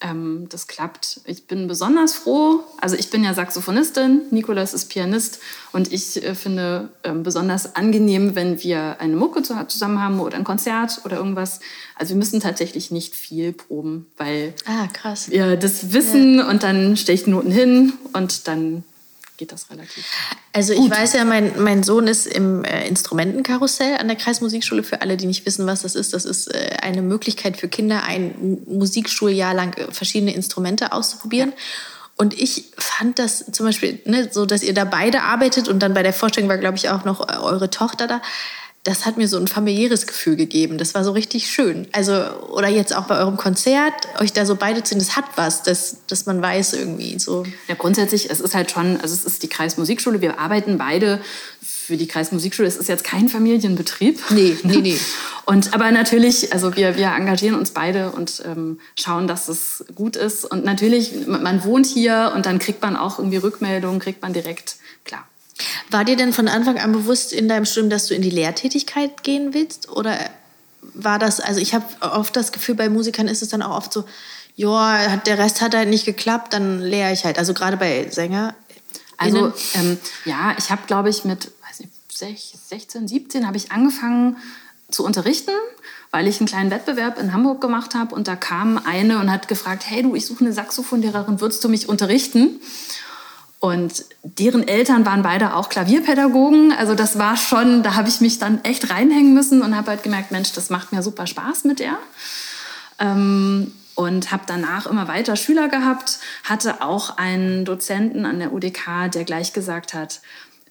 Ähm, 0.00 0.46
das 0.48 0.66
klappt. 0.68 1.20
Ich 1.24 1.46
bin 1.46 1.66
besonders 1.66 2.12
froh. 2.14 2.60
Also 2.80 2.94
ich 2.94 3.10
bin 3.10 3.24
ja 3.24 3.34
Saxophonistin, 3.34 4.22
Nikolas 4.30 4.72
ist 4.74 4.86
Pianist 4.90 5.40
und 5.72 5.92
ich 5.92 6.22
äh, 6.24 6.34
finde 6.34 6.90
ähm, 7.02 7.22
besonders 7.24 7.74
angenehm, 7.74 8.34
wenn 8.36 8.62
wir 8.62 9.00
eine 9.00 9.16
Mucke 9.16 9.42
zu, 9.42 9.54
zusammen 9.66 10.00
haben 10.00 10.20
oder 10.20 10.36
ein 10.36 10.44
Konzert 10.44 11.00
oder 11.04 11.16
irgendwas. 11.16 11.60
Also 11.96 12.10
wir 12.10 12.18
müssen 12.18 12.38
tatsächlich 12.40 12.90
nicht 12.92 13.14
viel 13.16 13.52
proben, 13.52 14.06
weil 14.16 14.54
Ah, 14.66 14.86
krass. 14.92 15.30
wir 15.30 15.56
das 15.56 15.92
wissen 15.92 16.40
und 16.40 16.62
dann 16.62 16.96
stelle 16.96 17.18
ich 17.18 17.26
Noten 17.26 17.50
hin 17.50 17.92
und 18.12 18.46
dann 18.46 18.84
geht 19.38 19.52
das 19.52 19.70
relativ. 19.70 20.04
Also 20.52 20.74
ich 20.74 20.90
weiß 20.90 21.14
ja, 21.14 21.24
mein, 21.24 21.62
mein 21.62 21.82
Sohn 21.82 22.06
ist 22.06 22.26
im 22.26 22.64
äh, 22.64 22.86
Instrumentenkarussell 22.86 23.96
an 23.96 24.08
der 24.08 24.16
Kreismusikschule. 24.16 24.82
Für 24.82 25.00
alle, 25.00 25.16
die 25.16 25.26
nicht 25.26 25.46
wissen, 25.46 25.66
was 25.66 25.82
das 25.82 25.94
ist, 25.94 26.12
das 26.12 26.26
ist 26.26 26.48
äh, 26.48 26.76
eine 26.82 27.00
Möglichkeit 27.00 27.56
für 27.56 27.68
Kinder, 27.68 28.02
ein 28.02 28.34
Mu- 28.38 28.78
Musikschuljahr 28.78 29.54
lang 29.54 29.74
äh, 29.78 29.90
verschiedene 29.90 30.34
Instrumente 30.34 30.92
auszuprobieren. 30.92 31.52
Und 32.16 32.34
ich 32.34 32.72
fand 32.76 33.20
das 33.20 33.44
zum 33.52 33.64
Beispiel, 33.64 34.00
ne, 34.04 34.28
so 34.30 34.44
dass 34.44 34.64
ihr 34.64 34.74
da 34.74 34.84
beide 34.84 35.22
arbeitet 35.22 35.68
und 35.68 35.78
dann 35.78 35.94
bei 35.94 36.02
der 36.02 36.12
Vorstellung 36.12 36.50
war, 36.50 36.58
glaube 36.58 36.76
ich, 36.76 36.88
auch 36.90 37.04
noch 37.04 37.28
äh, 37.28 37.38
eure 37.38 37.70
Tochter 37.70 38.08
da. 38.08 38.20
Das 38.88 39.04
hat 39.04 39.18
mir 39.18 39.28
so 39.28 39.36
ein 39.36 39.46
familiäres 39.46 40.06
Gefühl 40.06 40.34
gegeben. 40.34 40.78
Das 40.78 40.94
war 40.94 41.04
so 41.04 41.12
richtig 41.12 41.50
schön. 41.50 41.86
Also, 41.92 42.12
oder 42.50 42.68
jetzt 42.68 42.96
auch 42.96 43.04
bei 43.04 43.18
eurem 43.18 43.36
Konzert, 43.36 43.92
euch 44.18 44.32
da 44.32 44.46
so 44.46 44.56
beide 44.56 44.82
zu 44.82 44.94
sehen, 44.94 44.98
das 44.98 45.14
hat 45.14 45.26
was, 45.36 45.62
dass, 45.62 45.98
dass 46.06 46.24
man 46.24 46.40
weiß 46.40 46.72
irgendwie 46.72 47.18
so. 47.18 47.44
Ja, 47.68 47.74
grundsätzlich, 47.74 48.30
es 48.30 48.40
ist 48.40 48.54
halt 48.54 48.70
schon, 48.70 48.98
also 48.98 49.14
es 49.14 49.24
ist 49.24 49.42
die 49.42 49.48
Kreismusikschule. 49.48 50.22
Wir 50.22 50.38
arbeiten 50.38 50.78
beide 50.78 51.20
für 51.60 51.98
die 51.98 52.06
Kreismusikschule. 52.06 52.66
Es 52.66 52.78
ist 52.78 52.88
jetzt 52.88 53.04
kein 53.04 53.28
Familienbetrieb. 53.28 54.18
Nee, 54.30 54.56
nee, 54.62 54.78
nee. 54.78 54.98
Und 55.44 55.74
aber 55.74 55.90
natürlich, 55.90 56.54
also 56.54 56.74
wir, 56.74 56.96
wir 56.96 57.08
engagieren 57.08 57.56
uns 57.56 57.70
beide 57.70 58.10
und 58.10 58.42
ähm, 58.44 58.80
schauen, 58.98 59.26
dass 59.26 59.48
es 59.48 59.82
gut 59.94 60.14
ist. 60.14 60.44
Und 60.44 60.62
natürlich, 60.62 61.26
man 61.26 61.64
wohnt 61.64 61.86
hier 61.86 62.32
und 62.36 62.44
dann 62.44 62.58
kriegt 62.58 62.82
man 62.82 62.96
auch 62.96 63.18
irgendwie 63.18 63.38
Rückmeldungen, 63.38 63.98
kriegt 63.98 64.20
man 64.20 64.34
direkt. 64.34 64.76
War 65.90 66.04
dir 66.04 66.16
denn 66.16 66.32
von 66.32 66.48
Anfang 66.48 66.78
an 66.78 66.92
bewusst 66.92 67.32
in 67.32 67.48
deinem 67.48 67.64
Studium, 67.64 67.90
dass 67.90 68.06
du 68.06 68.14
in 68.14 68.22
die 68.22 68.30
Lehrtätigkeit 68.30 69.22
gehen 69.22 69.54
willst? 69.54 69.88
Oder 69.90 70.18
war 70.94 71.18
das, 71.18 71.40
also 71.40 71.60
ich 71.60 71.74
habe 71.74 71.84
oft 72.00 72.34
das 72.36 72.52
Gefühl, 72.52 72.74
bei 72.74 72.88
Musikern 72.88 73.28
ist 73.28 73.42
es 73.42 73.48
dann 73.48 73.62
auch 73.62 73.76
oft 73.76 73.92
so, 73.92 74.04
ja, 74.56 75.16
der 75.18 75.38
Rest 75.38 75.60
hat 75.60 75.74
halt 75.74 75.88
nicht 75.88 76.04
geklappt, 76.04 76.52
dann 76.52 76.80
lehre 76.80 77.12
ich 77.12 77.24
halt. 77.24 77.38
Also 77.38 77.54
gerade 77.54 77.76
bei 77.76 78.08
Sänger. 78.10 78.54
Also 79.16 79.52
ähm, 79.74 79.98
ja, 80.24 80.54
ich 80.58 80.70
habe, 80.70 80.82
glaube 80.86 81.10
ich, 81.10 81.24
mit 81.24 81.50
weiß 81.68 81.80
nicht, 81.80 81.92
sech- 82.12 82.56
16, 82.68 83.08
17 83.08 83.46
habe 83.46 83.56
ich 83.56 83.72
angefangen 83.72 84.36
zu 84.90 85.04
unterrichten, 85.04 85.50
weil 86.10 86.26
ich 86.26 86.40
einen 86.40 86.48
kleinen 86.48 86.70
Wettbewerb 86.70 87.18
in 87.20 87.32
Hamburg 87.32 87.60
gemacht 87.60 87.94
habe 87.94 88.14
und 88.14 88.26
da 88.26 88.36
kam 88.36 88.78
eine 88.78 89.18
und 89.18 89.30
hat 89.30 89.48
gefragt, 89.48 89.84
hey 89.86 90.02
du, 90.02 90.14
ich 90.14 90.24
suche 90.24 90.44
eine 90.44 90.52
Saxophonlehrerin, 90.52 91.40
würdest 91.40 91.62
du 91.62 91.68
mich 91.68 91.88
unterrichten? 91.88 92.60
Und 93.60 94.04
deren 94.22 94.66
Eltern 94.66 95.04
waren 95.04 95.22
beide 95.22 95.54
auch 95.54 95.68
Klavierpädagogen. 95.68 96.72
Also 96.72 96.94
das 96.94 97.18
war 97.18 97.36
schon, 97.36 97.82
da 97.82 97.94
habe 97.94 98.08
ich 98.08 98.20
mich 98.20 98.38
dann 98.38 98.62
echt 98.64 98.90
reinhängen 98.90 99.34
müssen 99.34 99.62
und 99.62 99.76
habe 99.76 99.88
halt 99.88 100.04
gemerkt, 100.04 100.30
Mensch, 100.30 100.52
das 100.52 100.70
macht 100.70 100.92
mir 100.92 101.02
super 101.02 101.26
Spaß 101.26 101.64
mit 101.64 101.80
der. 101.80 101.98
Ähm, 103.00 103.72
und 103.96 104.30
habe 104.30 104.44
danach 104.46 104.86
immer 104.86 105.08
weiter 105.08 105.34
Schüler 105.34 105.68
gehabt, 105.68 106.20
hatte 106.44 106.82
auch 106.82 107.16
einen 107.16 107.64
Dozenten 107.64 108.26
an 108.26 108.38
der 108.38 108.52
UDK, 108.52 109.10
der 109.12 109.24
gleich 109.24 109.52
gesagt 109.52 109.92
hat, 109.92 110.20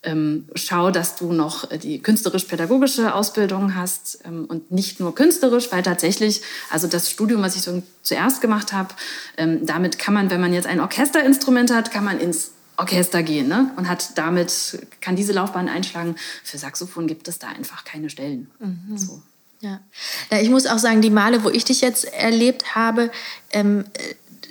ähm, 0.03 0.47
schau, 0.55 0.91
dass 0.91 1.17
du 1.17 1.33
noch 1.33 1.67
die 1.67 2.01
künstlerisch-pädagogische 2.01 3.13
Ausbildung 3.13 3.75
hast 3.75 4.19
ähm, 4.23 4.45
und 4.45 4.71
nicht 4.71 5.01
nur 5.01 5.13
künstlerisch, 5.13 5.69
weil 5.73 5.83
tatsächlich, 5.83 6.41
also 6.69 6.87
das 6.87 7.09
Studium, 7.09 7.41
was 7.41 7.57
ich 7.57 7.63
so 7.63 7.83
zuerst 8.01 8.39
gemacht 8.39 8.71
habe, 8.71 8.89
ähm, 9.35 9.65
damit 9.65 9.99
kann 9.99 10.13
man, 10.13 10.29
wenn 10.29 10.39
man 10.39 10.53
jetzt 10.53 10.67
ein 10.67 10.79
Orchesterinstrument 10.79 11.73
hat, 11.73 11.91
kann 11.91 12.05
man 12.05 12.21
ins 12.21 12.51
Orchester 12.77 13.23
gehen 13.23 13.47
ne? 13.47 13.71
und 13.75 13.89
hat 13.89 14.17
damit, 14.17 14.79
kann 15.01 15.15
diese 15.15 15.33
Laufbahn 15.33 15.67
einschlagen. 15.67 16.15
Für 16.43 16.57
Saxophon 16.57 17.07
gibt 17.07 17.27
es 17.27 17.39
da 17.39 17.47
einfach 17.47 17.83
keine 17.83 18.09
Stellen. 18.09 18.49
So. 18.95 19.21
Ja. 19.59 19.79
ja, 20.31 20.39
ich 20.39 20.49
muss 20.49 20.67
auch 20.67 20.77
sagen, 20.77 21.01
die 21.01 21.09
Male, 21.09 21.43
wo 21.43 21.49
ich 21.49 21.65
dich 21.65 21.81
jetzt 21.81 22.05
erlebt 22.13 22.75
habe, 22.75 23.09
ähm, 23.51 23.85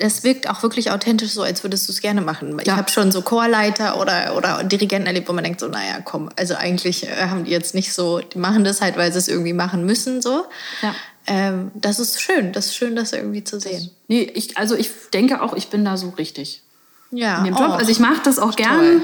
das 0.00 0.24
wirkt 0.24 0.50
auch 0.50 0.62
wirklich 0.62 0.90
authentisch 0.90 1.30
so, 1.30 1.42
als 1.42 1.62
würdest 1.62 1.88
du 1.88 1.92
es 1.92 2.00
gerne 2.00 2.20
machen. 2.20 2.58
Ich 2.60 2.66
Ja. 2.66 2.76
habe 2.76 2.90
schon 2.90 3.12
so 3.12 3.22
Chorleiter 3.22 3.98
oder, 4.00 4.36
oder 4.36 4.62
Dirigenten 4.64 5.06
erlebt, 5.06 5.28
wo 5.28 5.32
man 5.32 5.44
denkt 5.44 5.60
so, 5.60 5.68
naja, 5.68 6.00
komm, 6.04 6.28
also 6.36 6.54
eigentlich 6.54 7.06
äh, 7.06 7.28
haben 7.28 7.44
die 7.44 7.52
jetzt 7.52 7.74
nicht 7.74 7.92
so, 7.92 8.18
die 8.18 8.38
machen 8.38 8.64
das 8.64 8.80
halt, 8.80 8.96
weil 8.96 9.12
sie 9.12 9.18
es 9.18 9.28
irgendwie 9.28 9.52
machen 9.54 9.86
müssen, 9.86 10.20
so. 10.20 10.44
Ja. 10.82 10.94
Ähm, 11.28 11.70
das 11.74 11.98
ist 11.98 12.20
schön, 12.20 12.52
das 12.52 12.66
ist 12.66 12.76
schön, 12.76 12.94
das 12.94 13.12
irgendwie 13.12 13.42
zu 13.44 13.58
sehen. 13.58 13.90
Nee, 14.08 14.22
ich, 14.34 14.58
also 14.58 14.74
ich 14.74 14.90
denke 15.14 15.40
auch, 15.40 15.54
ich 15.54 15.68
bin 15.68 15.84
da 15.84 15.96
so 15.96 16.10
richtig 16.10 16.62
Ja, 17.10 17.38
in 17.38 17.44
dem 17.44 17.54
Job. 17.54 17.68
oh. 17.70 17.72
Also 17.72 17.90
ich 17.90 17.98
mache 18.00 18.20
das 18.24 18.38
auch 18.38 18.56
gern. 18.56 18.78
Toll. 18.80 19.02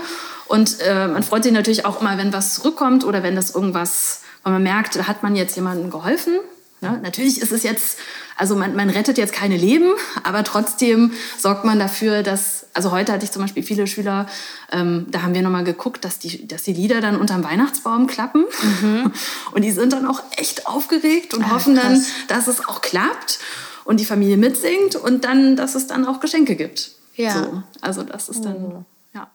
Und 0.48 0.80
äh, 0.80 1.08
man 1.08 1.22
freut 1.22 1.44
sich 1.44 1.52
natürlich 1.52 1.86
auch 1.86 2.00
immer, 2.00 2.18
wenn 2.18 2.32
was 2.32 2.54
zurückkommt 2.54 3.04
oder 3.04 3.22
wenn 3.22 3.34
das 3.36 3.54
irgendwas, 3.54 4.20
weil 4.42 4.52
man 4.54 4.62
merkt, 4.62 4.96
da 4.96 5.06
hat 5.06 5.22
man 5.22 5.34
jetzt 5.36 5.56
jemandem 5.56 5.90
geholfen. 5.90 6.34
Ne? 6.82 6.98
Natürlich 7.02 7.40
ist 7.40 7.52
es 7.52 7.62
jetzt, 7.62 7.96
also 8.36 8.56
man, 8.56 8.74
man 8.74 8.90
rettet 8.90 9.16
jetzt 9.16 9.32
keine 9.32 9.56
Leben, 9.56 9.92
aber 10.24 10.42
trotzdem 10.42 11.12
sorgt 11.38 11.64
man 11.64 11.78
dafür, 11.78 12.24
dass, 12.24 12.66
also 12.74 12.90
heute 12.90 13.12
hatte 13.12 13.24
ich 13.24 13.30
zum 13.30 13.40
Beispiel 13.40 13.62
viele 13.62 13.86
Schüler, 13.86 14.26
ähm, 14.72 15.06
da 15.08 15.22
haben 15.22 15.32
wir 15.32 15.42
nochmal 15.42 15.62
geguckt, 15.62 16.04
dass 16.04 16.18
die, 16.18 16.46
dass 16.48 16.64
die 16.64 16.72
Lieder 16.72 17.00
dann 17.00 17.16
unterm 17.16 17.44
Weihnachtsbaum 17.44 18.08
klappen. 18.08 18.44
Und 19.52 19.62
die 19.62 19.70
sind 19.70 19.92
dann 19.92 20.06
auch 20.06 20.22
echt 20.36 20.66
aufgeregt 20.66 21.34
und 21.34 21.44
Ah, 21.44 21.50
hoffen 21.52 21.76
dann, 21.76 21.94
krass. 21.94 22.08
dass 22.28 22.48
es 22.48 22.66
auch 22.68 22.80
klappt 22.82 23.38
und 23.84 24.00
die 24.00 24.04
Familie 24.04 24.36
mitsingt 24.36 24.96
und 24.96 25.24
dann, 25.24 25.54
dass 25.56 25.76
es 25.76 25.86
dann 25.86 26.04
auch 26.06 26.18
Geschenke 26.20 26.56
gibt. 26.56 26.90
Ja. 27.16 27.34
So, 27.34 27.62
also 27.80 28.02
das 28.02 28.28
ist 28.28 28.44
dann, 28.44 28.84
ja. 29.14 29.30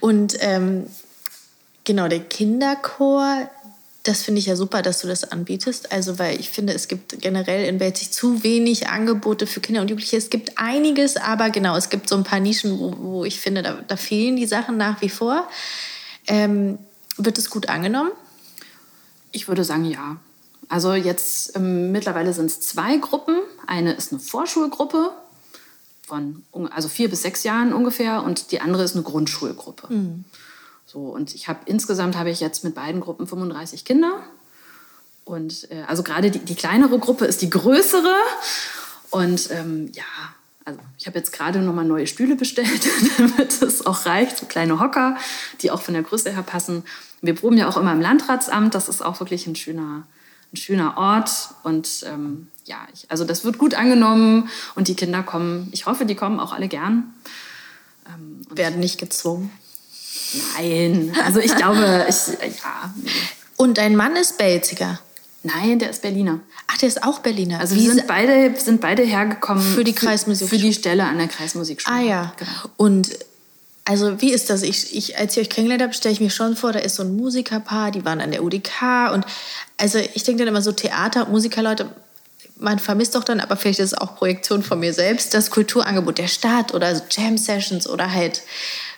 Und 0.00 0.36
ähm, 0.40 0.86
genau, 1.84 2.08
der 2.08 2.20
Kinderchor, 2.20 3.50
das 4.02 4.22
finde 4.22 4.38
ich 4.38 4.46
ja 4.46 4.56
super, 4.56 4.82
dass 4.82 5.00
du 5.00 5.08
das 5.08 5.30
anbietest. 5.30 5.92
Also, 5.92 6.18
weil 6.18 6.40
ich 6.40 6.50
finde, 6.50 6.72
es 6.72 6.88
gibt 6.88 7.20
generell 7.20 7.66
in 7.66 7.78
Belzig 7.78 8.12
zu 8.12 8.42
wenig 8.42 8.88
Angebote 8.88 9.46
für 9.46 9.60
Kinder 9.60 9.82
und 9.82 9.90
Jugendliche. 9.90 10.16
Es 10.16 10.30
gibt 10.30 10.56
einiges, 10.56 11.16
aber 11.16 11.50
genau, 11.50 11.76
es 11.76 11.90
gibt 11.90 12.08
so 12.08 12.16
ein 12.16 12.24
paar 12.24 12.40
Nischen, 12.40 12.78
wo, 12.78 12.94
wo 12.98 13.24
ich 13.24 13.40
finde, 13.40 13.62
da, 13.62 13.80
da 13.86 13.96
fehlen 13.96 14.36
die 14.36 14.46
Sachen 14.46 14.76
nach 14.76 15.02
wie 15.02 15.10
vor. 15.10 15.48
Ähm, 16.26 16.78
wird 17.16 17.38
es 17.38 17.50
gut 17.50 17.68
angenommen? 17.68 18.12
Ich 19.32 19.48
würde 19.48 19.64
sagen, 19.64 19.84
ja. 19.84 20.16
Also 20.68 20.94
jetzt 20.94 21.56
ähm, 21.56 21.92
mittlerweile 21.92 22.32
sind 22.32 22.46
es 22.46 22.60
zwei 22.60 22.96
Gruppen. 22.96 23.36
Eine 23.66 23.92
ist 23.92 24.12
eine 24.12 24.20
Vorschulgruppe 24.20 25.12
von 26.10 26.42
also 26.72 26.88
vier 26.88 27.08
bis 27.08 27.22
sechs 27.22 27.44
Jahren 27.44 27.72
ungefähr 27.72 28.22
und 28.24 28.50
die 28.50 28.60
andere 28.60 28.82
ist 28.82 28.94
eine 28.94 29.04
Grundschulgruppe. 29.04 29.88
So 30.86 30.98
und 30.98 31.34
ich 31.34 31.46
habe 31.46 31.60
insgesamt 31.66 32.16
habe 32.16 32.30
ich 32.30 32.40
jetzt 32.40 32.64
mit 32.64 32.74
beiden 32.74 33.00
Gruppen 33.00 33.26
35 33.26 33.84
Kinder 33.84 34.20
und 35.24 35.70
äh, 35.70 35.84
also 35.86 36.02
gerade 36.02 36.30
die, 36.30 36.40
die 36.40 36.56
kleinere 36.56 36.98
Gruppe 36.98 37.26
ist 37.26 37.42
die 37.42 37.50
größere 37.50 38.14
und 39.10 39.50
ähm, 39.50 39.90
ja. 39.94 40.04
Also 40.66 40.78
ich 40.98 41.06
habe 41.06 41.18
jetzt 41.18 41.32
gerade 41.32 41.60
nochmal 41.60 41.86
neue 41.86 42.06
Stühle 42.06 42.36
bestellt, 42.36 42.86
damit 43.18 43.62
es 43.62 43.86
auch 43.86 44.04
reicht, 44.04 44.36
so 44.36 44.46
kleine 44.46 44.78
Hocker, 44.78 45.16
die 45.62 45.70
auch 45.70 45.80
von 45.80 45.94
der 45.94 46.02
Größe 46.02 46.30
her 46.30 46.42
passen. 46.42 46.84
Wir 47.22 47.34
proben 47.34 47.56
ja 47.56 47.66
auch 47.68 47.78
immer 47.78 47.92
im 47.92 48.00
Landratsamt, 48.00 48.74
das 48.74 48.88
ist 48.88 49.02
auch 49.02 49.18
wirklich 49.20 49.46
ein 49.46 49.56
schöner, 49.56 50.04
ein 50.52 50.56
schöner 50.56 50.96
Ort. 50.96 51.30
Und 51.62 52.04
ähm, 52.06 52.48
ja, 52.64 52.78
ich, 52.92 53.10
also 53.10 53.24
das 53.24 53.44
wird 53.44 53.58
gut 53.58 53.74
angenommen 53.74 54.48
und 54.74 54.88
die 54.88 54.94
Kinder 54.94 55.22
kommen, 55.22 55.68
ich 55.72 55.86
hoffe, 55.86 56.06
die 56.06 56.14
kommen 56.14 56.40
auch 56.40 56.52
alle 56.52 56.68
gern. 56.68 57.14
Ähm, 58.06 58.42
und 58.48 58.58
Werden 58.58 58.80
nicht 58.80 58.98
gezwungen. 58.98 59.50
nein, 60.56 61.14
also 61.24 61.40
ich 61.40 61.54
glaube, 61.56 62.06
ich, 62.08 62.40
äh, 62.40 62.48
ja. 62.48 62.94
Und 63.56 63.78
dein 63.78 63.94
Mann 63.96 64.16
ist 64.16 64.38
Belziger. 64.38 64.98
nein, 65.42 65.78
der 65.78 65.90
ist 65.90 66.02
Berliner. 66.02 66.40
Ach, 66.66 66.78
der 66.78 66.88
ist 66.88 67.02
auch 67.02 67.18
Berliner. 67.18 67.60
Also 67.60 67.76
Wie 67.76 67.82
wir 67.84 67.94
sind 67.94 68.06
beide, 68.06 68.54
sind 68.58 68.80
beide 68.80 69.02
hergekommen 69.02 69.62
Für 69.62 69.84
die 69.84 69.92
Kreismusikschule. 69.92 70.60
Für 70.60 70.66
die 70.66 70.72
Stelle 70.72 71.04
an 71.04 71.18
der 71.18 71.28
Kreismusikschule. 71.28 71.96
Ah 71.96 72.00
ja. 72.00 72.32
Genau. 72.36 72.50
Und 72.76 73.10
also 73.84 74.20
wie 74.20 74.32
ist 74.32 74.50
das? 74.50 74.62
Ich, 74.62 74.94
ich, 74.94 75.18
als 75.18 75.36
ich 75.36 75.42
euch 75.42 75.50
kennengelernt 75.50 75.82
habe, 75.82 75.94
stelle 75.94 76.12
ich 76.12 76.20
mir 76.20 76.30
schon 76.30 76.56
vor, 76.56 76.72
da 76.72 76.78
ist 76.78 76.96
so 76.96 77.02
ein 77.02 77.16
Musikerpaar, 77.16 77.90
die 77.90 78.04
waren 78.04 78.20
an 78.20 78.30
der 78.30 78.44
UDK 78.44 79.10
und 79.12 79.24
also 79.78 79.98
ich 79.98 80.22
denke 80.22 80.40
dann 80.40 80.48
immer 80.48 80.62
so 80.62 80.72
Theater- 80.72 81.26
Musikerleute, 81.26 81.90
man 82.56 82.78
vermisst 82.78 83.14
doch 83.14 83.24
dann, 83.24 83.40
aber 83.40 83.56
vielleicht 83.56 83.78
ist 83.78 83.92
es 83.92 83.98
auch 83.98 84.16
Projektion 84.16 84.62
von 84.62 84.78
mir 84.80 84.92
selbst, 84.92 85.32
das 85.32 85.50
Kulturangebot 85.50 86.18
der 86.18 86.28
Stadt 86.28 86.74
oder 86.74 86.94
so 86.94 87.02
Jam-Sessions 87.10 87.88
oder 87.88 88.12
halt 88.12 88.42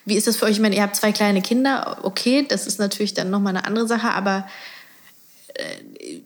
Wie 0.05 0.17
ist 0.17 0.27
das 0.27 0.37
für 0.37 0.47
euch? 0.47 0.53
Ich 0.53 0.61
meine, 0.61 0.75
ihr 0.75 0.83
habt 0.83 0.97
zwei 0.97 1.13
kleine 1.13 1.43
Kinder, 1.43 1.99
okay, 2.03 2.45
das 2.47 2.67
ist 2.67 2.81
natürlich 2.81 3.15
dann 3.15 3.31
nochmal 3.31 3.57
eine 3.57 3.65
andere 3.65 3.87
Sache, 3.87 4.11
aber 4.11 4.49
äh, 5.55 6.21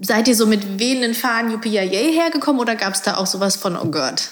seid 0.00 0.28
ihr 0.28 0.36
so 0.36 0.46
mit 0.46 0.78
wehenden 0.78 1.14
Fahnen 1.14 1.50
Yuppie 1.50 1.70
hergekommen 1.70 2.60
oder 2.60 2.76
gab 2.76 2.94
es 2.94 3.02
da 3.02 3.16
auch 3.16 3.26
sowas 3.26 3.56
von, 3.56 3.76
oh 3.76 3.90
Gott? 3.90 4.30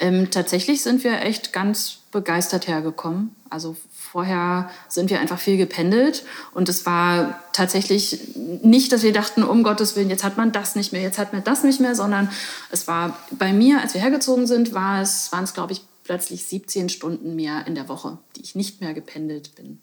Ähm, 0.00 0.30
tatsächlich 0.30 0.82
sind 0.82 1.04
wir 1.04 1.22
echt 1.22 1.52
ganz 1.52 1.97
begeistert 2.10 2.66
hergekommen. 2.68 3.34
Also 3.50 3.76
vorher 3.92 4.70
sind 4.88 5.10
wir 5.10 5.20
einfach 5.20 5.38
viel 5.38 5.56
gependelt 5.56 6.24
und 6.52 6.68
es 6.68 6.86
war 6.86 7.42
tatsächlich 7.52 8.36
nicht, 8.36 8.92
dass 8.92 9.02
wir 9.02 9.12
dachten, 9.12 9.42
um 9.42 9.62
Gottes 9.62 9.96
Willen, 9.96 10.10
jetzt 10.10 10.24
hat 10.24 10.36
man 10.36 10.52
das 10.52 10.76
nicht 10.76 10.92
mehr, 10.92 11.02
jetzt 11.02 11.18
hat 11.18 11.32
man 11.32 11.44
das 11.44 11.64
nicht 11.64 11.80
mehr, 11.80 11.94
sondern 11.94 12.30
es 12.70 12.86
war 12.88 13.18
bei 13.30 13.52
mir, 13.52 13.80
als 13.80 13.94
wir 13.94 14.00
hergezogen 14.00 14.46
sind, 14.46 14.74
war 14.74 15.00
es, 15.00 15.32
waren 15.32 15.44
es, 15.44 15.54
glaube 15.54 15.72
ich, 15.72 15.82
plötzlich 16.04 16.44
17 16.46 16.88
Stunden 16.88 17.36
mehr 17.36 17.66
in 17.66 17.74
der 17.74 17.88
Woche, 17.88 18.18
die 18.36 18.42
ich 18.42 18.54
nicht 18.54 18.80
mehr 18.80 18.94
gependelt 18.94 19.54
bin. 19.56 19.80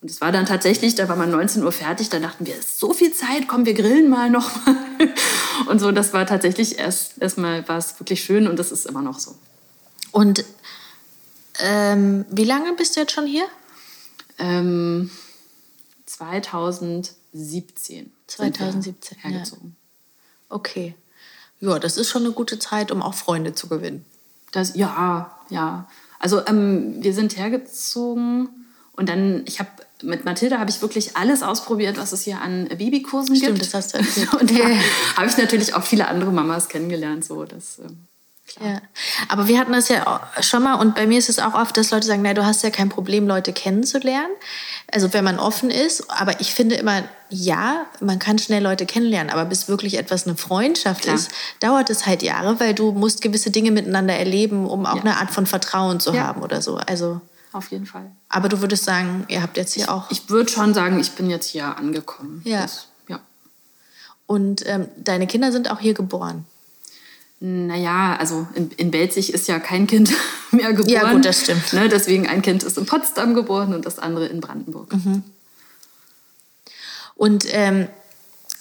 Und 0.00 0.10
es 0.10 0.20
war 0.20 0.30
dann 0.30 0.46
tatsächlich, 0.46 0.94
da 0.94 1.08
war 1.08 1.16
man 1.16 1.30
19 1.30 1.64
Uhr 1.64 1.72
fertig, 1.72 2.08
da 2.08 2.20
dachten 2.20 2.46
wir, 2.46 2.54
ist 2.56 2.78
so 2.78 2.92
viel 2.94 3.12
Zeit, 3.12 3.48
komm, 3.48 3.66
wir 3.66 3.74
grillen 3.74 4.08
mal 4.08 4.30
noch 4.30 4.64
mal. 4.64 4.76
Und 5.66 5.80
so, 5.80 5.90
das 5.90 6.12
war 6.12 6.24
tatsächlich 6.24 6.78
erst 6.78 7.20
erstmal 7.20 7.66
war 7.68 7.78
es 7.78 7.98
wirklich 7.98 8.22
schön 8.22 8.46
und 8.46 8.58
das 8.58 8.70
ist 8.70 8.86
immer 8.86 9.02
noch 9.02 9.18
so. 9.18 9.34
Und 10.12 10.44
ähm, 11.60 12.24
wie 12.30 12.44
lange 12.44 12.72
bist 12.74 12.96
du 12.96 13.00
jetzt 13.00 13.12
schon 13.12 13.26
hier? 13.26 13.46
Ähm, 14.38 15.10
2017. 16.06 18.12
2017 18.26 19.18
hergezogen. 19.18 19.76
Ja. 20.48 20.56
Okay. 20.56 20.94
Ja, 21.60 21.78
das 21.78 21.96
ist 21.96 22.08
schon 22.08 22.24
eine 22.24 22.32
gute 22.32 22.58
Zeit, 22.58 22.90
um 22.90 23.02
auch 23.02 23.14
Freunde 23.14 23.54
zu 23.54 23.68
gewinnen. 23.68 24.04
Das, 24.52 24.76
ja, 24.76 25.36
ja. 25.50 25.88
Also 26.18 26.44
ähm, 26.46 27.02
wir 27.02 27.14
sind 27.14 27.36
hergezogen 27.36 28.48
und 28.92 29.08
dann, 29.08 29.42
ich 29.46 29.60
habe 29.60 29.70
mit 30.02 30.24
Mathilda 30.24 30.58
habe 30.58 30.70
ich 30.70 30.82
wirklich 30.82 31.16
alles 31.16 31.42
ausprobiert, 31.42 31.98
was 31.98 32.12
es 32.12 32.22
hier 32.22 32.40
an 32.40 32.68
Babykursen 32.68 33.36
Stimmt, 33.36 33.60
gibt. 33.60 33.66
das 33.66 33.74
hast 33.74 33.94
du 33.94 33.98
erzählt. 33.98 34.32
und 34.40 34.50
da 34.50 34.64
habe 35.16 35.28
ich 35.28 35.36
natürlich 35.36 35.74
auch 35.74 35.82
viele 35.82 36.08
andere 36.08 36.32
Mamas 36.32 36.68
kennengelernt. 36.68 37.24
So, 37.24 37.44
das, 37.44 37.78
ähm, 37.80 38.07
Klar. 38.48 38.68
Ja. 38.68 38.80
Aber 39.28 39.46
wir 39.46 39.58
hatten 39.58 39.72
das 39.72 39.88
ja 39.88 40.20
schon 40.40 40.62
mal 40.62 40.74
und 40.74 40.94
bei 40.94 41.06
mir 41.06 41.18
ist 41.18 41.28
es 41.28 41.38
auch 41.38 41.54
oft, 41.54 41.76
dass 41.76 41.90
Leute 41.90 42.06
sagen, 42.06 42.22
na, 42.22 42.34
du 42.34 42.44
hast 42.44 42.62
ja 42.62 42.70
kein 42.70 42.88
Problem, 42.88 43.28
Leute 43.28 43.52
kennenzulernen. 43.52 44.32
Also 44.90 45.12
wenn 45.12 45.22
man 45.22 45.38
offen 45.38 45.70
ist. 45.70 46.10
Aber 46.10 46.40
ich 46.40 46.54
finde 46.54 46.76
immer, 46.76 47.04
ja, 47.28 47.86
man 48.00 48.18
kann 48.18 48.38
schnell 48.38 48.62
Leute 48.62 48.86
kennenlernen, 48.86 49.30
aber 49.30 49.44
bis 49.44 49.68
wirklich 49.68 49.98
etwas 49.98 50.26
eine 50.26 50.36
Freundschaft 50.36 51.02
Klar. 51.02 51.14
ist, 51.14 51.30
dauert 51.60 51.90
es 51.90 52.06
halt 52.06 52.22
Jahre, 52.22 52.58
weil 52.58 52.74
du 52.74 52.92
musst 52.92 53.20
gewisse 53.20 53.50
Dinge 53.50 53.70
miteinander 53.70 54.14
erleben, 54.14 54.66
um 54.66 54.86
auch 54.86 54.96
ja. 54.96 55.02
eine 55.02 55.16
Art 55.18 55.30
von 55.30 55.46
Vertrauen 55.46 56.00
zu 56.00 56.14
ja. 56.14 56.24
haben 56.24 56.42
oder 56.42 56.62
so. 56.62 56.76
Also 56.76 57.20
auf 57.52 57.70
jeden 57.70 57.86
Fall. 57.86 58.10
Aber 58.28 58.48
du 58.48 58.60
würdest 58.60 58.84
sagen, 58.84 59.24
ihr 59.28 59.42
habt 59.42 59.56
jetzt 59.56 59.74
hier 59.74 59.84
ich, 59.84 59.90
auch. 59.90 60.10
Ich 60.10 60.28
würde 60.30 60.50
schon 60.50 60.74
sagen, 60.74 60.98
ich 61.00 61.12
bin 61.12 61.30
jetzt 61.30 61.46
hier 61.46 61.76
angekommen. 61.76 62.42
Ja. 62.44 62.62
Das, 62.62 62.88
ja. 63.08 63.20
Und 64.26 64.66
ähm, 64.66 64.88
deine 64.96 65.26
Kinder 65.26 65.52
sind 65.52 65.70
auch 65.70 65.80
hier 65.80 65.94
geboren. 65.94 66.44
Naja, 67.40 68.16
also 68.16 68.48
in, 68.54 68.70
in 68.72 68.90
Belzig 68.90 69.32
ist 69.32 69.46
ja 69.46 69.60
kein 69.60 69.86
Kind 69.86 70.12
mehr 70.50 70.72
geboren. 70.72 70.88
Ja, 70.88 71.12
gut, 71.12 71.24
das 71.24 71.40
stimmt. 71.40 71.72
Ne, 71.72 71.88
deswegen 71.88 72.26
ein 72.26 72.42
Kind 72.42 72.64
ist 72.64 72.76
in 72.78 72.86
Potsdam 72.86 73.34
geboren 73.34 73.74
und 73.74 73.86
das 73.86 73.98
andere 73.98 74.26
in 74.26 74.40
Brandenburg. 74.40 74.92
Mhm. 74.92 75.22
Und 77.14 77.46
ähm, 77.50 77.88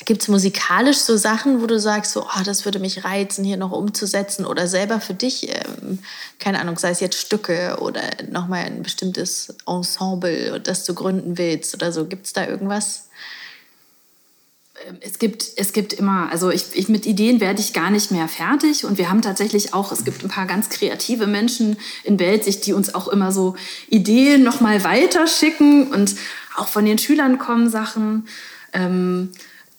gibt 0.06 0.22
es 0.22 0.28
musikalisch 0.28 0.98
so 0.98 1.18
Sachen, 1.18 1.62
wo 1.62 1.68
du 1.68 1.80
sagst, 1.80 2.14
so, 2.14 2.24
oh, 2.24 2.44
das 2.46 2.66
würde 2.66 2.80
mich 2.80 3.04
reizen, 3.04 3.44
hier 3.44 3.58
noch 3.58 3.72
umzusetzen 3.72 4.46
oder 4.46 4.68
selber 4.68 5.02
für 5.02 5.14
dich, 5.14 5.50
ähm, 5.50 6.00
keine 6.40 6.60
Ahnung, 6.60 6.78
sei 6.78 6.92
es 6.92 7.00
jetzt 7.00 7.20
Stücke 7.20 7.78
oder 7.82 8.02
nochmal 8.30 8.66
ein 8.66 8.84
bestimmtes 8.84 9.56
Ensemble, 9.66 10.60
das 10.62 10.86
du 10.86 10.94
gründen 10.94 11.38
willst 11.38 11.74
oder 11.74 11.92
so. 11.92 12.06
Gibt 12.06 12.28
es 12.28 12.34
da 12.34 12.48
irgendwas? 12.48 13.10
Ähm, 14.86 14.98
es 15.02 15.20
gibt, 15.20 15.46
es 15.56 15.74
gibt 15.74 15.94
immer, 15.94 16.30
also 16.32 16.50
ich, 16.50 16.66
ich, 16.74 16.90
mit 16.90 17.06
Ideen 17.06 17.40
werde 17.40 17.60
ich 17.60 17.74
gar 17.74 17.90
nicht 17.90 18.12
mehr 18.12 18.28
fertig. 18.28 18.86
Und 18.86 18.98
wir 18.98 19.10
haben 19.10 19.22
tatsächlich 19.22 19.74
auch, 19.74 19.92
es 19.92 20.06
gibt 20.06 20.24
ein 20.24 20.30
paar 20.30 20.46
ganz 20.46 20.70
kreative 20.70 21.28
Menschen 21.28 21.78
in 22.04 22.18
Belzig, 22.18 22.62
die 22.62 22.74
uns 22.74 22.94
auch 22.94 23.08
immer 23.08 23.32
so 23.32 23.56
Ideen 23.90 24.44
nochmal 24.44 24.84
weiterschicken. 24.84 25.88
Und 25.88 26.16
auch 26.56 26.68
von 26.68 26.86
den 26.86 26.98
Schülern 26.98 27.38
kommen 27.38 27.70
Sachen. 27.70 28.28
Ähm, 28.74 29.32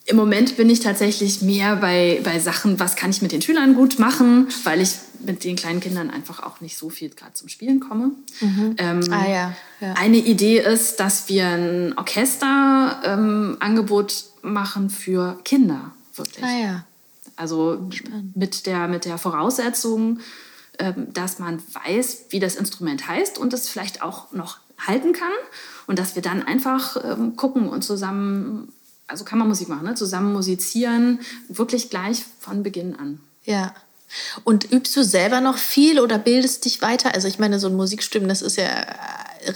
Im 0.06 0.16
Moment 0.16 0.56
bin 0.56 0.70
ich 0.70 0.80
tatsächlich 0.80 1.42
mehr 1.42 1.76
bei, 1.76 2.20
bei 2.24 2.38
Sachen, 2.38 2.80
was 2.80 2.96
kann 2.96 3.10
ich 3.10 3.22
mit 3.22 3.32
den 3.32 3.42
Schülern 3.42 3.74
gut 3.74 3.98
machen, 3.98 4.48
weil 4.64 4.80
ich 4.80 4.90
mit 5.20 5.44
den 5.44 5.54
kleinen 5.56 5.80
Kindern 5.80 6.10
einfach 6.10 6.42
auch 6.42 6.60
nicht 6.60 6.76
so 6.76 6.90
viel 6.90 7.08
gerade 7.10 7.34
zum 7.34 7.48
Spielen 7.48 7.78
komme. 7.80 8.10
Mhm. 8.40 8.74
Ähm, 8.78 9.12
ah, 9.12 9.28
ja, 9.28 9.54
ja. 9.80 9.92
Eine 9.94 10.18
Idee 10.18 10.60
ist, 10.60 11.00
dass 11.00 11.28
wir 11.28 11.48
ein 11.48 11.96
Orchesterangebot 11.96 14.24
ähm, 14.42 14.52
machen 14.52 14.90
für 14.90 15.38
Kinder, 15.44 15.92
wirklich. 16.14 16.44
Ah, 16.44 16.58
ja. 16.58 16.84
Also 17.36 17.88
mit 18.34 18.66
der, 18.66 18.88
mit 18.88 19.04
der 19.04 19.18
Voraussetzung, 19.18 20.18
ähm, 20.78 21.12
dass 21.12 21.38
man 21.38 21.62
weiß, 21.84 22.26
wie 22.30 22.40
das 22.40 22.56
Instrument 22.56 23.06
heißt 23.06 23.38
und 23.38 23.52
es 23.52 23.68
vielleicht 23.68 24.02
auch 24.02 24.32
noch 24.32 24.58
halten 24.78 25.12
kann. 25.12 25.30
Und 25.86 25.98
dass 25.98 26.14
wir 26.14 26.22
dann 26.22 26.42
einfach 26.42 26.96
ähm, 27.02 27.36
gucken 27.36 27.68
und 27.68 27.82
zusammen, 27.82 28.72
also 29.06 29.24
Kammermusik 29.24 29.68
machen, 29.68 29.84
ne? 29.84 29.94
zusammen 29.94 30.32
musizieren, 30.32 31.20
wirklich 31.48 31.90
gleich 31.90 32.24
von 32.40 32.62
Beginn 32.62 32.96
an. 32.96 33.20
Ja. 33.44 33.74
Und 34.44 34.70
übst 34.72 34.96
du 34.96 35.04
selber 35.04 35.40
noch 35.40 35.58
viel 35.58 36.00
oder 36.00 36.18
bildest 36.18 36.64
dich 36.64 36.80
weiter? 36.82 37.14
Also 37.14 37.28
ich 37.28 37.38
meine, 37.38 37.58
so 37.58 37.68
ein 37.68 37.76
Musikstimmen, 37.76 38.28
das 38.28 38.42
ist 38.42 38.56
ja 38.56 38.86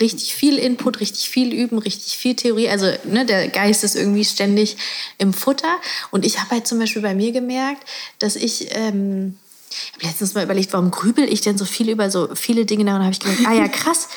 richtig 0.01 0.35
viel 0.35 0.59
Input, 0.59 1.01
richtig 1.01 1.29
viel 1.29 1.53
Üben, 1.53 1.79
richtig 1.79 2.17
viel 2.17 2.35
Theorie. 2.35 2.69
Also 2.69 2.93
ne, 3.05 3.27
der 3.27 3.49
Geist 3.49 3.85
ist 3.85 3.97
irgendwie 3.97 4.25
ständig 4.25 4.77
im 5.19 5.33
Futter. 5.33 5.77
Und 6.11 6.25
ich 6.25 6.38
habe 6.41 6.51
halt 6.51 6.67
zum 6.67 6.79
Beispiel 6.79 7.03
bei 7.03 7.15
mir 7.15 7.33
gemerkt, 7.33 7.83
dass 8.19 8.37
ich... 8.37 8.69
Ähm, 8.75 9.38
ich 9.71 9.95
habe 9.95 10.07
letztens 10.07 10.35
mal 10.35 10.45
überlegt, 10.45 10.75
warum 10.75 10.91
grübel 10.91 11.25
ich 11.25 11.41
denn 11.41 11.57
so 11.57 11.65
viel 11.65 11.88
über 11.88 12.11
so 12.11 12.35
viele 12.35 12.67
Dinge 12.67 12.85
nach? 12.85 12.97
Und 12.97 13.05
habe 13.05 13.12
ich 13.12 13.21
gedacht, 13.21 13.38
ah 13.47 13.55
ja, 13.55 13.69
krass 13.69 14.09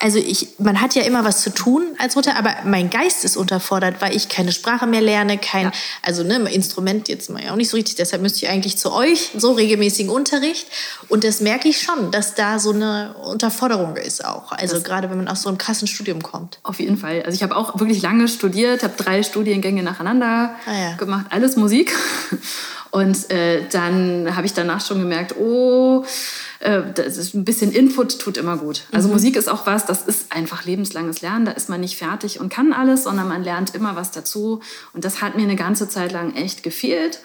also 0.00 0.18
ich, 0.18 0.48
man 0.58 0.80
hat 0.80 0.94
ja 0.94 1.02
immer 1.02 1.24
was 1.24 1.40
zu 1.40 1.50
tun 1.50 1.82
als 1.98 2.16
Mutter, 2.16 2.36
aber 2.36 2.54
mein 2.64 2.90
Geist 2.90 3.24
ist 3.24 3.36
unterfordert, 3.36 4.00
weil 4.00 4.14
ich 4.14 4.28
keine 4.28 4.52
Sprache 4.52 4.86
mehr 4.86 5.00
lerne, 5.00 5.38
kein, 5.38 5.66
ja. 5.66 5.72
also 6.02 6.22
ne, 6.22 6.36
Instrument 6.50 7.08
jetzt 7.08 7.30
mal 7.30 7.42
auch 7.50 7.56
nicht 7.56 7.70
so 7.70 7.76
richtig, 7.76 7.96
deshalb 7.96 8.22
müsste 8.22 8.44
ich 8.44 8.50
eigentlich 8.50 8.76
zu 8.76 8.92
euch 8.92 9.30
so 9.36 9.52
regelmäßigen 9.52 10.10
Unterricht. 10.10 10.66
Und 11.08 11.24
das 11.24 11.40
merke 11.40 11.68
ich 11.68 11.80
schon, 11.80 12.10
dass 12.10 12.34
da 12.34 12.58
so 12.58 12.70
eine 12.70 13.14
Unterforderung 13.24 13.96
ist 13.96 14.24
auch. 14.24 14.52
Also 14.52 14.74
das 14.74 14.84
gerade 14.84 15.10
wenn 15.10 15.16
man 15.18 15.28
aus 15.28 15.42
so 15.42 15.48
einem 15.48 15.58
krassen 15.58 15.88
Studium 15.88 16.22
kommt. 16.22 16.58
Auf 16.62 16.80
jeden 16.80 16.96
Fall. 16.96 17.22
Also 17.22 17.34
ich 17.36 17.42
habe 17.42 17.56
auch 17.56 17.78
wirklich 17.78 18.02
lange 18.02 18.28
studiert, 18.28 18.82
habe 18.82 18.94
drei 18.96 19.22
Studiengänge 19.22 19.82
nacheinander 19.82 20.54
ah, 20.66 20.72
ja. 20.72 20.96
gemacht, 20.96 21.26
alles 21.30 21.56
Musik. 21.56 21.92
Und 22.90 23.30
äh, 23.30 23.62
dann 23.70 24.36
habe 24.36 24.46
ich 24.46 24.54
danach 24.54 24.84
schon 24.84 25.00
gemerkt, 25.00 25.36
oh, 25.36 26.04
äh, 26.60 26.82
das 26.94 27.16
ist 27.16 27.34
ein 27.34 27.44
bisschen 27.44 27.72
Input 27.72 28.18
tut 28.18 28.36
immer 28.36 28.56
gut. 28.56 28.84
Also 28.92 29.08
mhm. 29.08 29.14
Musik 29.14 29.36
ist 29.36 29.48
auch 29.48 29.66
was, 29.66 29.86
das 29.86 30.02
ist 30.02 30.32
einfach 30.32 30.64
lebenslanges 30.64 31.22
Lernen. 31.22 31.44
Da 31.44 31.52
ist 31.52 31.68
man 31.68 31.80
nicht 31.80 31.96
fertig 31.96 32.40
und 32.40 32.48
kann 32.48 32.72
alles, 32.72 33.04
sondern 33.04 33.28
man 33.28 33.42
lernt 33.42 33.74
immer 33.74 33.96
was 33.96 34.10
dazu. 34.10 34.60
Und 34.92 35.04
das 35.04 35.20
hat 35.20 35.36
mir 35.36 35.42
eine 35.42 35.56
ganze 35.56 35.88
Zeit 35.88 36.12
lang 36.12 36.34
echt 36.34 36.62
gefehlt. 36.62 37.20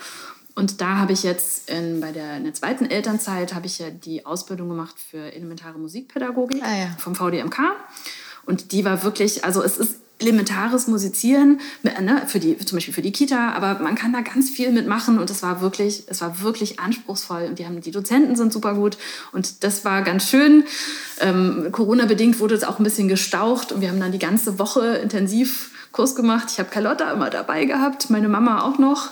Und 0.53 0.81
da 0.81 0.97
habe 0.97 1.13
ich 1.13 1.23
jetzt 1.23 1.69
in, 1.69 2.01
bei 2.01 2.11
der, 2.11 2.37
in 2.37 2.43
der 2.43 2.53
zweiten 2.53 2.85
Elternzeit 2.85 3.53
habe 3.53 3.67
ich 3.67 3.79
ja 3.79 3.89
die 3.89 4.25
Ausbildung 4.25 4.69
gemacht 4.69 4.95
für 4.99 5.33
elementare 5.33 5.77
Musikpädagogik 5.77 6.61
ah, 6.61 6.77
ja. 6.77 6.95
vom 6.97 7.15
VDMK. 7.15 7.59
Und 8.45 8.71
die 8.73 8.83
war 8.83 9.03
wirklich, 9.03 9.45
also 9.45 9.63
es 9.63 9.77
ist 9.77 9.97
elementares 10.21 10.87
Musizieren, 10.87 11.59
ne, 11.83 12.23
für 12.27 12.39
die, 12.39 12.57
zum 12.57 12.77
Beispiel 12.77 12.93
für 12.93 13.01
die 13.01 13.11
Kita, 13.11 13.51
aber 13.51 13.81
man 13.81 13.95
kann 13.95 14.13
da 14.13 14.21
ganz 14.21 14.49
viel 14.49 14.71
mitmachen 14.71 15.19
und 15.19 15.29
es 15.29 15.43
war 15.43 15.61
wirklich, 15.61 16.03
es 16.07 16.21
war 16.21 16.41
wirklich 16.41 16.79
anspruchsvoll 16.79 17.45
und 17.49 17.59
die 17.59 17.65
haben, 17.65 17.81
die 17.81 17.91
Dozenten 17.91 18.35
sind 18.35 18.53
super 18.53 18.75
gut 18.75 18.97
und 19.31 19.63
das 19.63 19.83
war 19.85 20.01
ganz 20.01 20.29
schön. 20.29 20.63
Ähm, 21.19 21.69
Corona-bedingt 21.71 22.39
wurde 22.39 22.55
es 22.55 22.63
auch 22.63 22.79
ein 22.79 22.83
bisschen 22.83 23.07
gestaucht 23.07 23.71
und 23.71 23.81
wir 23.81 23.89
haben 23.89 23.99
dann 23.99 24.11
die 24.11 24.19
ganze 24.19 24.59
Woche 24.59 24.97
intensiv 24.97 25.71
Kurs 25.91 26.15
gemacht. 26.15 26.47
Ich 26.51 26.59
habe 26.59 26.69
Carlotta 26.69 27.11
immer 27.11 27.29
dabei 27.29 27.65
gehabt, 27.65 28.09
meine 28.09 28.29
Mama 28.29 28.61
auch 28.61 28.77
noch. 28.77 29.09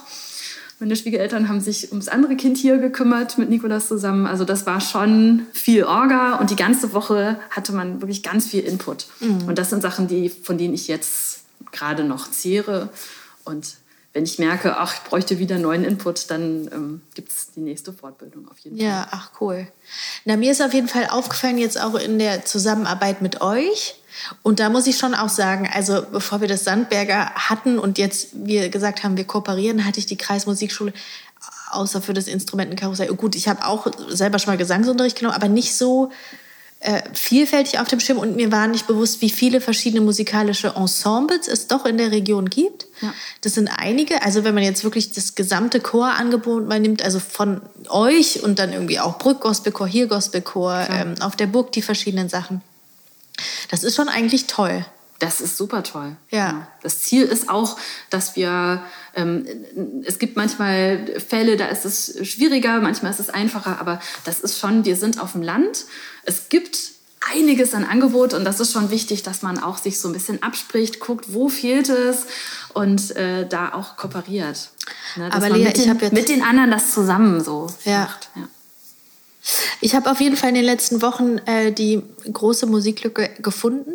Meine 0.79 0.95
Schwiegereltern 0.95 1.49
haben 1.49 1.59
sich 1.59 1.89
ums 1.91 2.07
andere 2.07 2.37
Kind 2.37 2.57
hier 2.57 2.77
gekümmert 2.77 3.37
mit 3.37 3.49
Nikolas 3.49 3.89
zusammen. 3.89 4.25
Also 4.25 4.45
das 4.45 4.65
war 4.65 4.79
schon 4.79 5.45
viel 5.51 5.83
Orga 5.83 6.35
und 6.35 6.51
die 6.51 6.55
ganze 6.55 6.93
Woche 6.93 7.37
hatte 7.49 7.73
man 7.73 8.01
wirklich 8.01 8.23
ganz 8.23 8.47
viel 8.47 8.61
Input. 8.61 9.07
Mhm. 9.19 9.47
Und 9.47 9.57
das 9.57 9.69
sind 9.69 9.81
Sachen, 9.81 10.07
die, 10.07 10.29
von 10.29 10.57
denen 10.57 10.73
ich 10.73 10.87
jetzt 10.87 11.43
gerade 11.73 12.05
noch 12.05 12.31
zehre. 12.31 12.89
Und 13.43 13.75
wenn 14.13 14.23
ich 14.23 14.39
merke, 14.39 14.77
ach, 14.77 14.95
ich 14.95 15.01
bräuchte 15.01 15.39
wieder 15.39 15.57
neuen 15.57 15.83
Input, 15.83 16.31
dann 16.31 16.69
ähm, 16.73 17.01
gibt 17.13 17.31
es 17.31 17.51
die 17.51 17.59
nächste 17.59 17.93
Fortbildung 17.93 18.49
auf 18.49 18.57
jeden 18.59 18.77
Fall. 18.77 18.85
Ja, 18.85 19.07
ach 19.11 19.31
cool. 19.39 19.67
Na, 20.25 20.35
mir 20.35 20.51
ist 20.51 20.61
auf 20.61 20.73
jeden 20.73 20.87
Fall 20.87 21.07
aufgefallen, 21.09 21.57
jetzt 21.57 21.79
auch 21.79 21.95
in 21.95 22.17
der 22.17 22.45
Zusammenarbeit 22.45 23.21
mit 23.21 23.41
euch, 23.41 23.95
und 24.43 24.59
da 24.59 24.69
muss 24.69 24.87
ich 24.87 24.97
schon 24.97 25.13
auch 25.13 25.29
sagen, 25.29 25.69
also 25.71 26.03
bevor 26.11 26.41
wir 26.41 26.47
das 26.47 26.63
Sandberger 26.63 27.31
hatten 27.35 27.79
und 27.79 27.97
jetzt 27.97 28.29
wir 28.33 28.69
gesagt 28.69 29.03
haben, 29.03 29.17
wir 29.17 29.25
kooperieren, 29.25 29.85
hatte 29.85 29.99
ich 29.99 30.05
die 30.05 30.17
Kreismusikschule 30.17 30.93
außer 31.71 32.01
für 32.01 32.13
das 32.13 32.27
Instrumentenkarussell. 32.27 33.07
Gut, 33.15 33.35
ich 33.35 33.47
habe 33.47 33.65
auch 33.65 33.87
selber 34.09 34.39
schon 34.39 34.51
mal 34.51 34.57
Gesangsunterricht 34.57 35.17
genommen, 35.17 35.35
aber 35.35 35.47
nicht 35.47 35.75
so 35.75 36.11
äh, 36.81 37.01
vielfältig 37.13 37.79
auf 37.79 37.89
dem 37.89 37.99
Schirm 37.99 38.17
und 38.17 38.37
mir 38.37 38.53
war 38.53 38.67
nicht 38.67 38.87
bewusst, 38.87 39.21
wie 39.21 39.29
viele 39.29 39.59
verschiedene 39.59 39.99
musikalische 39.99 40.75
Ensembles 40.75 41.49
es 41.49 41.67
doch 41.67 41.85
in 41.85 41.97
der 41.97 42.11
Region 42.11 42.49
gibt. 42.49 42.87
Ja. 43.01 43.13
Das 43.41 43.55
sind 43.55 43.67
einige. 43.67 44.21
Also 44.21 44.45
wenn 44.45 44.53
man 44.53 44.63
jetzt 44.63 44.85
wirklich 44.85 45.11
das 45.11 45.35
gesamte 45.35 45.81
Chorangebot 45.81 46.67
mal 46.69 46.79
nimmt, 46.79 47.03
also 47.03 47.19
von 47.19 47.61
euch 47.89 48.43
und 48.43 48.59
dann 48.59 48.71
irgendwie 48.71 48.99
auch 48.99 49.17
Brück 49.17 49.41
Gospelchor, 49.41 49.87
hier 49.87 50.07
Gospelchor, 50.07 50.87
ähm, 50.89 51.15
auf 51.19 51.35
der 51.35 51.47
Burg 51.47 51.73
die 51.73 51.81
verschiedenen 51.81 52.29
Sachen. 52.29 52.61
Das 53.69 53.83
ist 53.83 53.95
schon 53.95 54.07
eigentlich 54.07 54.47
toll. 54.47 54.85
Das 55.19 55.41
ist 55.41 55.57
super 55.57 55.83
toll. 55.83 56.15
Ja. 56.29 56.69
Das 56.81 57.01
Ziel 57.01 57.23
ist 57.23 57.49
auch, 57.49 57.77
dass 58.09 58.37
wir, 58.37 58.81
ähm, 59.15 59.45
es 60.05 60.17
gibt 60.17 60.37
manchmal 60.37 61.19
Fälle, 61.19 61.57
da 61.57 61.65
ist 61.65 61.83
es 61.83 62.25
schwieriger, 62.25 62.79
manchmal 62.79 63.11
ist 63.11 63.19
es 63.19 63.29
einfacher, 63.29 63.81
aber 63.81 63.99
das 64.23 64.39
ist 64.39 64.57
schon, 64.57 64.85
wir 64.85 64.95
sind 64.95 65.19
auf 65.21 65.33
dem 65.33 65.41
Land. 65.41 65.85
Es 66.23 66.49
gibt 66.49 66.77
einiges 67.33 67.73
an 67.73 67.83
Angebot 67.83 68.33
und 68.33 68.43
das 68.45 68.59
ist 68.59 68.71
schon 68.71 68.89
wichtig, 68.91 69.23
dass 69.23 69.41
man 69.41 69.59
auch 69.61 69.77
sich 69.77 69.99
so 69.99 70.07
ein 70.07 70.13
bisschen 70.13 70.41
abspricht, 70.41 70.99
guckt, 70.99 71.25
wo 71.33 71.49
fehlt 71.49 71.89
es 71.89 72.25
und 72.73 73.15
äh, 73.15 73.45
da 73.47 73.73
auch 73.73 73.97
kooperiert. 73.97 74.69
Ne, 75.15 75.31
Aber 75.31 75.49
Lea, 75.49 75.65
mit, 75.65 75.77
ich 75.77 75.83
den, 75.83 75.91
hab 75.91 76.01
jetzt- 76.01 76.13
mit 76.13 76.29
den 76.29 76.41
anderen 76.43 76.71
das 76.71 76.91
zusammen 76.93 77.43
so 77.43 77.67
Ja. 77.85 77.99
macht. 78.01 78.29
Ja. 78.35 78.47
Ich 79.81 79.95
habe 79.95 80.09
auf 80.11 80.19
jeden 80.21 80.35
Fall 80.37 80.49
in 80.49 80.55
den 80.55 80.65
letzten 80.65 81.01
Wochen 81.01 81.37
äh, 81.45 81.71
die 81.71 82.01
große 82.31 82.65
Musiklücke 82.65 83.29
gefunden. 83.39 83.91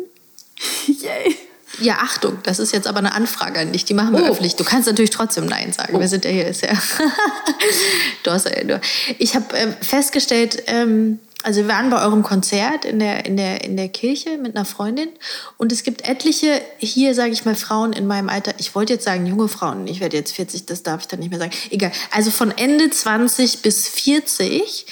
Yay. 0.87 1.35
Ja, 1.79 1.97
Achtung, 2.01 2.37
das 2.43 2.59
ist 2.59 2.71
jetzt 2.71 2.87
aber 2.87 2.99
eine 2.99 3.13
Anfrage 3.13 3.59
an 3.59 3.73
dich. 3.73 3.83
Die 3.85 3.93
machen 3.93 4.13
wir 4.13 4.23
Oh. 4.23 4.27
öffentlich. 4.27 4.55
Du 4.55 4.63
kannst 4.63 4.87
natürlich 4.87 5.09
trotzdem 5.11 5.45
Nein 5.45 5.73
sagen. 5.73 5.99
Wir 5.99 6.07
sind 6.07 6.23
ja 6.25 6.31
hier. 6.31 6.47
Ist 6.47 6.61
ja 6.61 6.69
du 8.23 8.31
hast 8.31 8.45
ja 8.49 8.63
nur. 8.63 8.79
Ich 9.17 9.35
habe 9.35 9.45
ähm, 9.57 9.73
festgestellt, 9.81 10.63
ähm, 10.67 11.19
also 11.45 11.61
wir 11.61 11.67
waren 11.67 11.89
bei 11.91 12.01
eurem 12.01 12.23
Konzert 12.23 12.85
in 12.85 12.97
der, 12.99 13.25
in, 13.25 13.37
der, 13.37 13.63
in 13.63 13.77
der 13.77 13.89
Kirche 13.89 14.37
mit 14.37 14.55
einer 14.55 14.65
Freundin 14.65 15.09
und 15.57 15.71
es 15.71 15.83
gibt 15.83 16.07
etliche 16.07 16.59
hier, 16.77 17.13
sage 17.13 17.31
ich 17.33 17.45
mal, 17.45 17.55
Frauen 17.55 17.93
in 17.93 18.07
meinem 18.07 18.29
Alter. 18.29 18.53
Ich 18.57 18.73
wollte 18.73 18.93
jetzt 18.93 19.05
sagen 19.05 19.27
junge 19.27 19.47
Frauen, 19.47 19.87
ich 19.87 19.99
werde 19.99 20.17
jetzt 20.17 20.33
40, 20.33 20.65
das 20.65 20.81
darf 20.81 21.01
ich 21.01 21.07
dann 21.07 21.19
nicht 21.19 21.29
mehr 21.29 21.39
sagen. 21.39 21.51
Egal. 21.69 21.91
Also 22.09 22.31
von 22.31 22.49
Ende 22.57 22.89
20 22.89 23.61
bis 23.61 23.87
40 23.87 24.87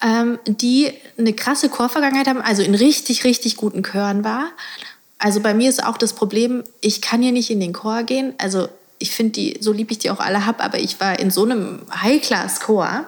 ähm, 0.00 0.38
die 0.46 0.92
eine 1.18 1.32
krasse 1.32 1.68
Chorvergangenheit 1.68 2.28
haben, 2.28 2.40
also 2.40 2.62
in 2.62 2.74
richtig, 2.74 3.24
richtig 3.24 3.56
guten 3.56 3.82
Chören 3.82 4.22
war. 4.22 4.50
Also 5.18 5.40
bei 5.40 5.54
mir 5.54 5.68
ist 5.68 5.82
auch 5.82 5.98
das 5.98 6.12
Problem, 6.12 6.62
ich 6.80 7.02
kann 7.02 7.20
hier 7.20 7.32
nicht 7.32 7.50
in 7.50 7.58
den 7.58 7.72
Chor 7.72 8.04
gehen. 8.04 8.34
Also 8.38 8.68
ich 9.00 9.10
finde 9.10 9.32
die, 9.32 9.58
so 9.60 9.72
lieb 9.72 9.90
ich 9.90 9.98
die 9.98 10.10
auch 10.10 10.20
alle 10.20 10.46
hab, 10.46 10.64
aber 10.64 10.78
ich 10.78 11.00
war 11.00 11.18
in 11.18 11.30
so 11.30 11.44
einem 11.44 11.80
High-Class-Chor. 11.90 13.06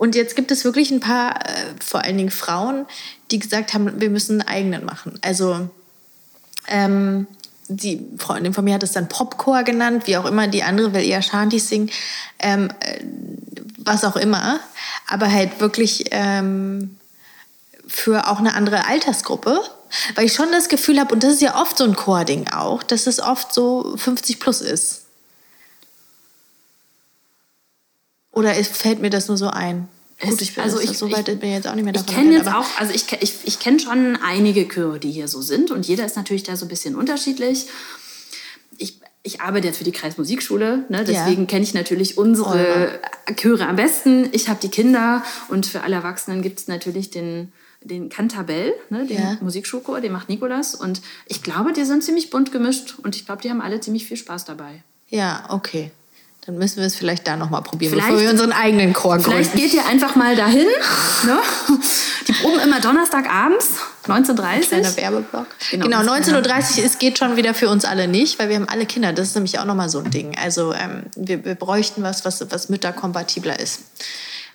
Und 0.00 0.14
jetzt 0.14 0.34
gibt 0.34 0.50
es 0.50 0.64
wirklich 0.64 0.90
ein 0.90 1.00
paar, 1.00 1.46
äh, 1.46 1.74
vor 1.84 2.02
allen 2.02 2.16
Dingen 2.16 2.30
Frauen, 2.30 2.86
die 3.30 3.38
gesagt 3.38 3.74
haben, 3.74 4.00
wir 4.00 4.08
müssen 4.08 4.40
einen 4.40 4.48
eigenen 4.48 4.86
machen. 4.86 5.18
Also 5.20 5.68
ähm, 6.68 7.26
die 7.68 8.06
Freundin 8.16 8.54
von 8.54 8.64
mir 8.64 8.72
hat 8.72 8.82
es 8.82 8.92
dann 8.92 9.10
Popchor 9.10 9.62
genannt, 9.62 10.06
wie 10.06 10.16
auch 10.16 10.24
immer. 10.24 10.48
Die 10.48 10.62
andere 10.62 10.94
will 10.94 11.06
eher 11.06 11.20
Shanties 11.20 11.68
singen, 11.68 11.90
ähm, 12.38 12.70
äh, 12.80 13.04
was 13.76 14.02
auch 14.04 14.16
immer. 14.16 14.60
Aber 15.06 15.30
halt 15.30 15.60
wirklich 15.60 16.06
ähm, 16.12 16.96
für 17.86 18.26
auch 18.26 18.38
eine 18.38 18.54
andere 18.54 18.86
Altersgruppe. 18.86 19.60
Weil 20.14 20.24
ich 20.24 20.32
schon 20.32 20.50
das 20.50 20.70
Gefühl 20.70 20.98
habe, 20.98 21.12
und 21.12 21.22
das 21.22 21.34
ist 21.34 21.42
ja 21.42 21.60
oft 21.60 21.76
so 21.76 21.84
ein 21.84 21.94
Chording 21.94 22.48
auch, 22.48 22.82
dass 22.82 23.06
es 23.06 23.20
oft 23.20 23.52
so 23.52 23.94
50 23.98 24.40
plus 24.40 24.62
ist. 24.62 24.99
Oder 28.32 28.56
es 28.56 28.68
fällt 28.68 29.00
mir 29.00 29.10
das 29.10 29.28
nur 29.28 29.36
so 29.36 29.48
ein? 29.48 29.88
Es- 30.18 30.30
Gut, 30.30 30.42
ich 30.42 30.54
bin 30.54 30.62
also 30.64 30.78
ich- 30.80 30.98
so 30.98 31.10
weit 31.10 31.28
ich- 31.28 31.38
bin 31.40 31.48
ich 31.48 31.56
jetzt 31.56 31.66
auch 31.66 31.74
nicht 31.74 31.84
mehr 31.84 31.94
Ich 31.94 32.02
davon 32.02 32.14
kenne 32.22 32.36
jetzt 32.36 32.48
auch, 32.52 32.66
also 32.78 32.92
ich, 32.94 33.10
ich, 33.20 33.34
ich 33.44 33.58
kenne 33.58 33.80
schon 33.80 34.16
einige 34.22 34.68
Chöre, 34.68 34.98
die 35.00 35.10
hier 35.10 35.28
so 35.28 35.40
sind 35.42 35.70
und 35.70 35.86
jeder 35.86 36.04
ist 36.04 36.16
natürlich 36.16 36.42
da 36.42 36.56
so 36.56 36.66
ein 36.66 36.68
bisschen 36.68 36.94
unterschiedlich. 36.94 37.66
Ich, 38.76 38.98
ich 39.22 39.40
arbeite 39.40 39.66
jetzt 39.68 39.78
für 39.78 39.84
die 39.84 39.92
Kreismusikschule, 39.92 40.84
ne, 40.90 41.04
deswegen 41.04 41.46
kenne 41.46 41.62
ich 41.64 41.74
natürlich 41.74 42.18
unsere 42.18 43.00
Chöre 43.36 43.66
am 43.66 43.76
besten. 43.76 44.28
Ich 44.32 44.48
habe 44.48 44.60
die 44.62 44.68
Kinder 44.70 45.22
und 45.48 45.66
für 45.66 45.82
alle 45.82 45.96
Erwachsenen 45.96 46.42
gibt 46.42 46.60
es 46.60 46.68
natürlich 46.68 47.10
den, 47.10 47.52
den 47.82 48.10
Cantabell, 48.10 48.74
ne, 48.90 49.06
den 49.06 49.18
Ja. 49.18 49.38
Musikschulchor, 49.40 50.00
den 50.02 50.12
macht 50.12 50.28
Nikolas 50.28 50.74
und 50.74 51.00
ich 51.26 51.42
glaube, 51.42 51.72
die 51.72 51.84
sind 51.84 52.04
ziemlich 52.04 52.28
bunt 52.30 52.52
gemischt 52.52 52.96
und 53.02 53.16
ich 53.16 53.24
glaube, 53.26 53.40
die 53.42 53.48
haben 53.50 53.60
alle 53.62 53.80
ziemlich 53.80 54.06
viel 54.06 54.16
Spaß 54.18 54.44
dabei. 54.44 54.82
Ja, 55.08 55.46
okay. 55.48 55.90
Dann 56.46 56.56
müssen 56.56 56.78
wir 56.78 56.86
es 56.86 56.94
vielleicht 56.96 57.26
da 57.28 57.36
nochmal 57.36 57.62
probieren, 57.62 57.92
Vielleicht- 57.92 58.08
bevor 58.08 58.22
wir 58.22 58.30
unseren 58.30 58.52
eigenen 58.52 58.92
Chor 58.94 59.20
Vielleicht 59.20 59.52
gründen. 59.52 59.58
geht 59.68 59.74
ihr 59.74 59.86
einfach 59.86 60.16
mal 60.16 60.34
dahin. 60.36 60.66
Ne? 61.26 61.38
Die 62.26 62.32
proben 62.32 62.58
immer 62.60 62.80
Donnerstagabends, 62.80 63.66
19.30 64.06 64.68
Kleiner 64.68 64.96
Werbeblock. 64.96 65.46
Genau, 65.70 65.84
Genau, 65.84 65.98
das- 65.98 66.06
19.30 66.28 66.78
Uhr, 66.78 66.84
es 66.86 66.98
geht 66.98 67.18
schon 67.18 67.36
wieder 67.36 67.52
für 67.52 67.68
uns 67.68 67.84
alle 67.84 68.08
nicht, 68.08 68.38
weil 68.38 68.48
wir 68.48 68.56
haben 68.56 68.68
alle 68.68 68.86
Kinder. 68.86 69.12
Das 69.12 69.28
ist 69.28 69.34
nämlich 69.34 69.58
auch 69.58 69.66
nochmal 69.66 69.90
so 69.90 69.98
ein 69.98 70.10
Ding. 70.10 70.34
Also 70.42 70.72
ähm, 70.72 71.02
wir, 71.14 71.44
wir 71.44 71.54
bräuchten 71.56 72.02
was, 72.02 72.24
was, 72.24 72.42
was 72.50 72.70
mütterkompatibler 72.70 73.60
ist. 73.60 73.80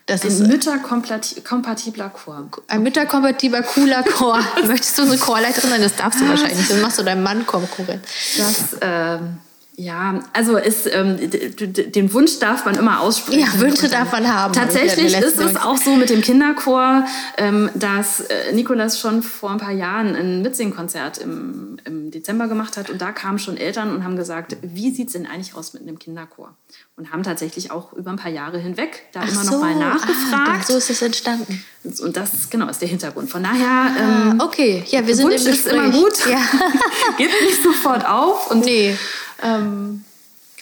Das 0.07 0.23
ist 0.23 0.41
Ein 0.41 0.47
mütterkompatibler 0.49 2.09
Chor. 2.09 2.47
ein 2.67 2.83
mütterkompatibler, 2.83 3.63
cooler 3.63 4.03
Chor. 4.03 4.39
Möchtest 4.67 4.97
du 4.97 5.03
unsere 5.03 5.19
Chorleiterin 5.19 5.69
sein? 5.69 5.81
Das 5.81 5.95
darfst 5.95 6.19
du 6.21 6.27
wahrscheinlich 6.29 6.57
nicht. 6.57 6.71
Dann 6.71 6.81
machst 6.81 6.99
du 6.99 7.03
deinem 7.03 7.23
Mann 7.23 7.45
Konkurrenz. 7.47 8.03
Das, 8.37 8.77
ähm, 8.81 9.37
ja, 9.77 10.19
also 10.33 10.57
ist, 10.57 10.87
ähm, 10.91 11.17
den 11.19 12.13
Wunsch 12.13 12.39
darf 12.39 12.65
man 12.65 12.75
immer 12.75 13.01
aussprechen. 13.01 13.41
Ja, 13.41 13.59
Wünsche 13.59 13.89
darf 13.89 14.11
man 14.11 14.31
haben. 14.33 14.53
Tatsächlich 14.53 15.13
ist 15.17 15.37
es 15.39 15.55
auch 15.57 15.77
so 15.77 15.95
mit 15.95 16.09
dem 16.09 16.21
Kinderchor, 16.21 17.05
ähm, 17.37 17.69
dass 17.75 18.21
äh, 18.21 18.53
Nikolas 18.53 18.99
schon 18.99 19.21
vor 19.21 19.51
ein 19.51 19.57
paar 19.57 19.73
Jahren 19.73 20.15
ein 20.15 20.41
Mitsingkonzert 20.41 21.17
im, 21.17 21.77
im 21.83 22.09
Dezember 22.11 22.47
gemacht 22.47 22.77
hat 22.77 22.89
und 22.89 23.01
da 23.01 23.11
kamen 23.11 23.37
schon 23.37 23.57
Eltern 23.57 23.93
und 23.93 24.03
haben 24.05 24.15
gesagt, 24.15 24.55
wie 24.61 24.91
sieht 24.91 25.07
es 25.07 25.13
denn 25.13 25.25
eigentlich 25.25 25.55
aus 25.55 25.73
mit 25.73 25.81
einem 25.83 25.99
Kinderchor? 25.99 26.55
Und 26.97 27.11
haben 27.11 27.23
tatsächlich 27.23 27.71
auch 27.71 27.91
über 27.91 28.11
ein 28.11 28.15
paar 28.17 28.31
Jahre 28.31 28.57
hinweg 28.57 29.03
da 29.11 29.23
immer 29.23 29.43
noch 29.43 29.59
mal 29.59 29.73
Ah, 29.73 29.95
nachgefragt. 29.95 30.67
so 30.67 30.77
ist 30.77 30.89
es 30.89 31.01
entstanden. 31.01 31.63
Und 32.01 32.15
das 32.15 32.49
genau 32.49 32.69
ist 32.69 32.79
der 32.81 32.87
Hintergrund. 32.87 33.29
Von 33.29 33.43
daher 33.43 33.91
ähm, 33.99 34.39
Ah, 34.39 34.45
okay, 34.45 34.83
ja, 34.87 35.05
wir 35.05 35.13
sind 35.15 35.25
Wunsch 35.29 35.45
im 35.45 35.51
ist 35.51 35.67
immer 35.67 35.89
gut. 35.89 36.25
Ja. 36.29 36.39
Gebt 37.17 37.33
nicht 37.41 37.61
sofort 37.61 38.05
auf. 38.07 38.49
Und, 38.51 38.63
nee. 38.63 38.95
Ähm. 39.43 40.03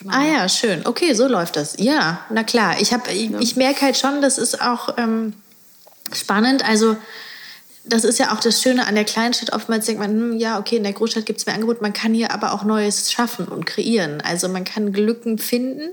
Ah 0.08 0.26
ja, 0.26 0.50
schön. 0.50 0.86
Okay, 0.86 1.14
so 1.14 1.28
läuft 1.28 1.56
das. 1.56 1.76
Ja, 1.78 2.26
na 2.30 2.44
klar. 2.44 2.82
Ich, 2.82 2.94
hab, 2.94 3.10
ich, 3.10 3.32
ich 3.32 3.56
merke 3.56 3.82
halt 3.82 3.98
schon, 3.98 4.22
das 4.22 4.38
ist 4.38 4.62
auch 4.62 4.98
ähm, 4.98 5.34
spannend. 6.12 6.68
Also 6.68 6.98
das 7.86 8.04
ist 8.04 8.20
ja 8.20 8.34
auch 8.34 8.40
das 8.40 8.62
Schöne 8.62 8.88
an 8.88 8.96
der 8.96 9.04
Kleinstadt. 9.04 9.54
Oftmals 9.54 9.86
denkt 9.86 10.02
man, 10.02 10.12
hm, 10.12 10.38
ja, 10.38 10.60
okay, 10.60 10.78
in 10.78 10.84
der 10.84 10.94
Großstadt 10.94 11.26
gibt 11.26 11.40
es 11.40 11.46
mehr 11.46 11.56
Angebot. 11.56 11.82
Man 11.82 11.94
kann 11.94 12.14
hier 12.14 12.32
aber 12.32 12.54
auch 12.54 12.64
Neues 12.64 13.12
schaffen 13.12 13.48
und 13.48 13.66
kreieren. 13.66 14.22
Also 14.22 14.50
man 14.50 14.64
kann 14.64 14.94
Glücken 14.94 15.38
finden. 15.38 15.92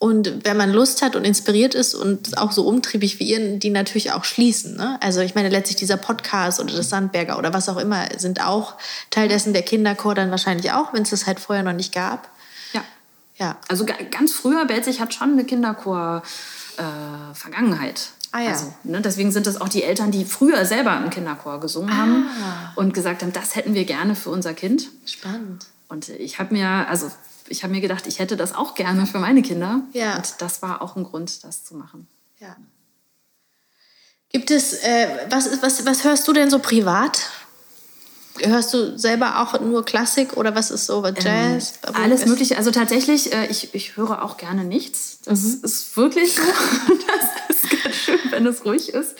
Und 0.00 0.44
wenn 0.46 0.56
man 0.56 0.72
Lust 0.72 1.02
hat 1.02 1.14
und 1.14 1.24
inspiriert 1.24 1.74
ist 1.74 1.94
und 1.94 2.38
auch 2.38 2.52
so 2.52 2.66
umtriebig 2.66 3.20
wie 3.20 3.24
ihr, 3.24 3.58
die 3.58 3.68
natürlich 3.70 4.12
auch 4.12 4.24
schließen. 4.24 4.74
Ne? 4.76 4.96
Also 5.02 5.20
ich 5.20 5.34
meine, 5.34 5.50
letztlich 5.50 5.76
dieser 5.76 5.98
Podcast 5.98 6.58
oder 6.58 6.74
das 6.74 6.88
Sandberger 6.88 7.36
oder 7.38 7.52
was 7.52 7.68
auch 7.68 7.76
immer 7.76 8.06
sind 8.18 8.42
auch 8.42 8.76
Teil 9.10 9.28
dessen 9.28 9.52
der 9.52 9.60
Kinderchor 9.62 10.14
dann 10.14 10.30
wahrscheinlich 10.30 10.72
auch, 10.72 10.92
wenn 10.94 11.02
es 11.02 11.10
das 11.10 11.26
halt 11.26 11.38
vorher 11.38 11.62
noch 11.62 11.74
nicht 11.74 11.92
gab. 11.94 12.28
ja. 12.72 12.82
Ja, 13.36 13.56
Also 13.68 13.84
ga- 13.86 13.94
ganz 14.10 14.32
früher, 14.32 14.64
Belzig 14.66 15.00
hat 15.00 15.12
schon 15.14 15.32
eine 15.32 15.44
Kinderchor-Vergangenheit. 16.80 18.08
Ah 18.32 18.40
ja. 18.40 18.50
Also, 18.50 18.72
ne, 18.84 19.00
deswegen 19.00 19.32
sind 19.32 19.46
das 19.46 19.60
auch 19.60 19.68
die 19.68 19.82
Eltern, 19.82 20.10
die 20.12 20.24
früher 20.24 20.64
selber 20.64 20.96
im 21.02 21.10
Kinderchor 21.10 21.58
gesungen 21.60 21.96
haben 21.96 22.26
Ah. 22.42 22.72
und 22.76 22.94
gesagt 22.94 23.22
haben, 23.22 23.32
das 23.32 23.56
hätten 23.56 23.74
wir 23.74 23.84
gerne 23.84 24.14
für 24.14 24.30
unser 24.30 24.54
Kind. 24.54 24.88
spannend. 25.06 25.66
Und 25.88 26.08
ich 26.08 26.38
habe 26.38 26.54
mir, 26.54 26.68
also 26.88 27.10
ich 27.50 27.64
habe 27.64 27.72
mir 27.74 27.80
gedacht, 27.80 28.06
ich 28.06 28.20
hätte 28.20 28.36
das 28.36 28.54
auch 28.54 28.74
gerne 28.74 29.06
für 29.06 29.18
meine 29.18 29.42
Kinder. 29.42 29.82
Ja. 29.92 30.16
Und 30.16 30.34
das 30.38 30.62
war 30.62 30.80
auch 30.80 30.96
ein 30.96 31.04
Grund, 31.04 31.44
das 31.44 31.64
zu 31.64 31.74
machen. 31.74 32.06
Ja. 32.38 32.56
Gibt 34.30 34.52
es, 34.52 34.74
äh, 34.74 35.08
was, 35.28 35.60
was, 35.60 35.84
was 35.84 36.04
hörst 36.04 36.26
du 36.28 36.32
denn 36.32 36.48
so 36.48 36.60
privat? 36.60 37.28
Hörst 38.42 38.72
du 38.72 38.96
selber 38.96 39.40
auch 39.40 39.60
nur 39.60 39.84
Klassik 39.84 40.36
oder 40.36 40.54
was 40.54 40.70
ist 40.70 40.86
so, 40.86 41.02
was 41.02 41.14
Jazz? 41.22 41.74
Ähm, 41.86 41.94
alles 41.96 42.24
Mögliche. 42.24 42.56
Also 42.56 42.70
tatsächlich, 42.70 43.34
äh, 43.34 43.46
ich, 43.46 43.74
ich 43.74 43.96
höre 43.96 44.22
auch 44.22 44.36
gerne 44.36 44.64
nichts. 44.64 45.18
Das 45.24 45.42
ist 45.42 45.96
wirklich 45.96 46.36
so. 46.36 46.42
das 47.48 47.62
ist 47.62 47.82
ganz 47.82 47.96
schön, 47.96 48.20
wenn 48.30 48.46
es 48.46 48.64
ruhig 48.64 48.90
ist. 48.90 49.16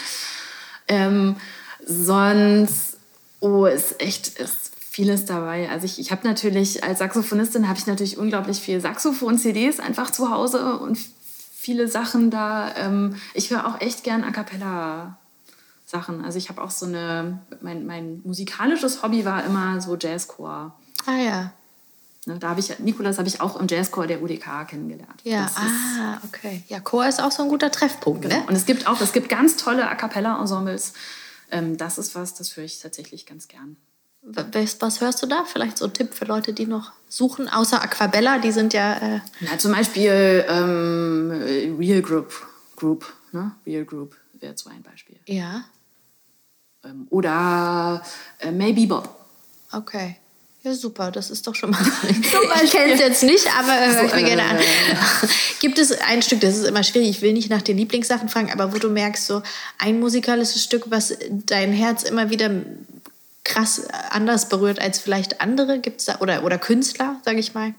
Ähm, 0.86 1.36
sonst, 1.84 2.96
oh, 3.40 3.66
ist 3.66 4.00
echt 4.00 4.28
ist 4.38 4.69
vieles 5.00 5.24
dabei. 5.24 5.70
Also 5.70 5.86
ich, 5.86 5.98
ich 5.98 6.12
habe 6.12 6.28
natürlich, 6.28 6.84
als 6.84 6.98
Saxophonistin 6.98 7.68
habe 7.68 7.78
ich 7.78 7.86
natürlich 7.86 8.18
unglaublich 8.18 8.60
viel 8.60 8.82
Saxophon-CDs 8.82 9.80
einfach 9.80 10.10
zu 10.10 10.30
Hause 10.30 10.78
und 10.78 10.98
viele 11.54 11.88
Sachen 11.88 12.30
da. 12.30 12.76
Ähm, 12.76 13.16
ich 13.32 13.50
höre 13.50 13.66
auch 13.66 13.80
echt 13.80 14.04
gern 14.04 14.24
A 14.24 14.30
Cappella 14.30 15.16
Sachen. 15.86 16.22
Also 16.22 16.36
ich 16.36 16.50
habe 16.50 16.60
auch 16.60 16.70
so 16.70 16.84
eine, 16.84 17.40
mein, 17.62 17.86
mein 17.86 18.20
musikalisches 18.24 19.02
Hobby 19.02 19.24
war 19.24 19.42
immer 19.46 19.80
so 19.80 19.96
Jazzchor. 19.96 20.78
Ah 21.06 21.16
ja. 21.16 21.52
Ne, 22.26 22.38
da 22.38 22.50
habe 22.50 22.60
ich, 22.60 22.78
Nikolas 22.80 23.16
habe 23.16 23.28
ich 23.28 23.40
auch 23.40 23.58
im 23.58 23.68
Jazzchor 23.68 24.06
der 24.06 24.22
UDK 24.22 24.68
kennengelernt. 24.68 25.18
Ja, 25.24 25.44
Das 25.44 25.52
ist, 25.52 25.58
ah, 25.98 26.20
okay. 26.26 26.62
Ja, 26.68 26.80
Chor 26.80 27.06
ist 27.06 27.22
auch 27.22 27.32
so 27.32 27.42
ein 27.42 27.48
guter 27.48 27.70
Treffpunkt, 27.70 28.20
genau. 28.20 28.36
ne? 28.36 28.44
Und 28.48 28.54
es 28.54 28.66
gibt 28.66 28.86
auch, 28.86 29.00
es 29.00 29.14
gibt 29.14 29.30
ganz 29.30 29.56
tolle 29.56 29.88
A 29.88 29.94
Cappella-Ensembles 29.94 30.92
ähm, 31.50 31.76
das 31.76 31.98
ist 31.98 32.14
was, 32.14 32.34
das 32.34 32.56
höre 32.56 32.64
ich 32.64 32.78
tatsächlich 32.78 33.26
ganz 33.26 33.48
gern. 33.48 33.76
Was, 34.22 34.80
was, 34.80 35.00
hörst 35.00 35.22
du 35.22 35.26
da? 35.26 35.44
Vielleicht 35.44 35.78
so 35.78 35.87
ein 35.87 35.92
Tipp 35.92 36.14
für 36.14 36.26
Leute, 36.26 36.52
die 36.52 36.66
noch 36.66 36.92
suchen, 37.09 37.48
außer 37.48 37.83
Aquabella, 37.83 38.38
die 38.38 38.52
sind 38.52 38.74
ja. 38.74 38.96
Äh 38.96 39.20
Na, 39.40 39.59
zum 39.59 39.72
Beispiel 39.72 40.44
ähm, 40.48 41.76
Real 41.78 42.02
Group. 42.02 42.46
Group, 42.76 43.12
ne? 43.33 43.52
Real 43.66 43.85
Group 43.85 44.14
wäre 44.40 44.56
so 44.56 44.70
ein 44.70 44.83
Beispiel. 44.83 45.16
Ja. 45.26 45.64
Ähm, 46.85 47.06
oder 47.11 48.02
äh, 48.38 48.50
Maybe 48.50 48.87
Bob. 48.87 49.09
Okay. 49.72 50.16
Ja, 50.62 50.74
super, 50.74 51.11
das 51.11 51.30
ist 51.30 51.46
doch 51.46 51.54
schon 51.54 51.70
mal. 51.70 51.80
ich 52.64 52.70
kenne 52.70 52.92
es 52.92 53.00
jetzt 53.00 53.22
nicht, 53.22 53.46
aber 53.59 53.72
äh, 53.72 53.94
höre 53.94 54.04
ich 54.04 54.14
mir 54.14 54.24
gerne 54.24 54.44
an. 54.44 54.59
Gibt 55.61 55.78
es 55.78 55.92
ein 55.92 56.20
Stück, 56.20 56.40
das 56.40 56.59
ist 56.59 56.66
immer 56.66 56.83
schwierig, 56.83 57.09
ich 57.09 57.22
will 57.22 57.33
nicht 57.33 57.48
nach 57.48 57.62
den 57.62 57.78
Lieblingssachen 57.78 58.28
fragen, 58.28 58.52
aber 58.52 58.74
wo 58.74 58.78
du 58.78 58.90
merkst, 58.90 59.26
so 59.26 59.42
ein 59.78 60.00
musikalisches 60.00 60.62
Stück, 60.62 60.90
was 60.90 61.16
dein 61.30 61.72
Herz 61.72 62.02
immer 62.02 62.28
wieder 62.28 62.50
krass 63.44 63.87
anders 64.11 64.48
berührt 64.48 64.81
als 64.81 64.98
vielleicht 64.98 65.40
andere? 65.40 65.81
Gibt 65.81 66.00
es 66.00 66.07
da, 66.07 66.20
oder, 66.20 66.44
oder 66.44 66.59
Künstler, 66.59 67.20
sage 67.24 67.38
ich 67.38 67.55
mal? 67.55 67.74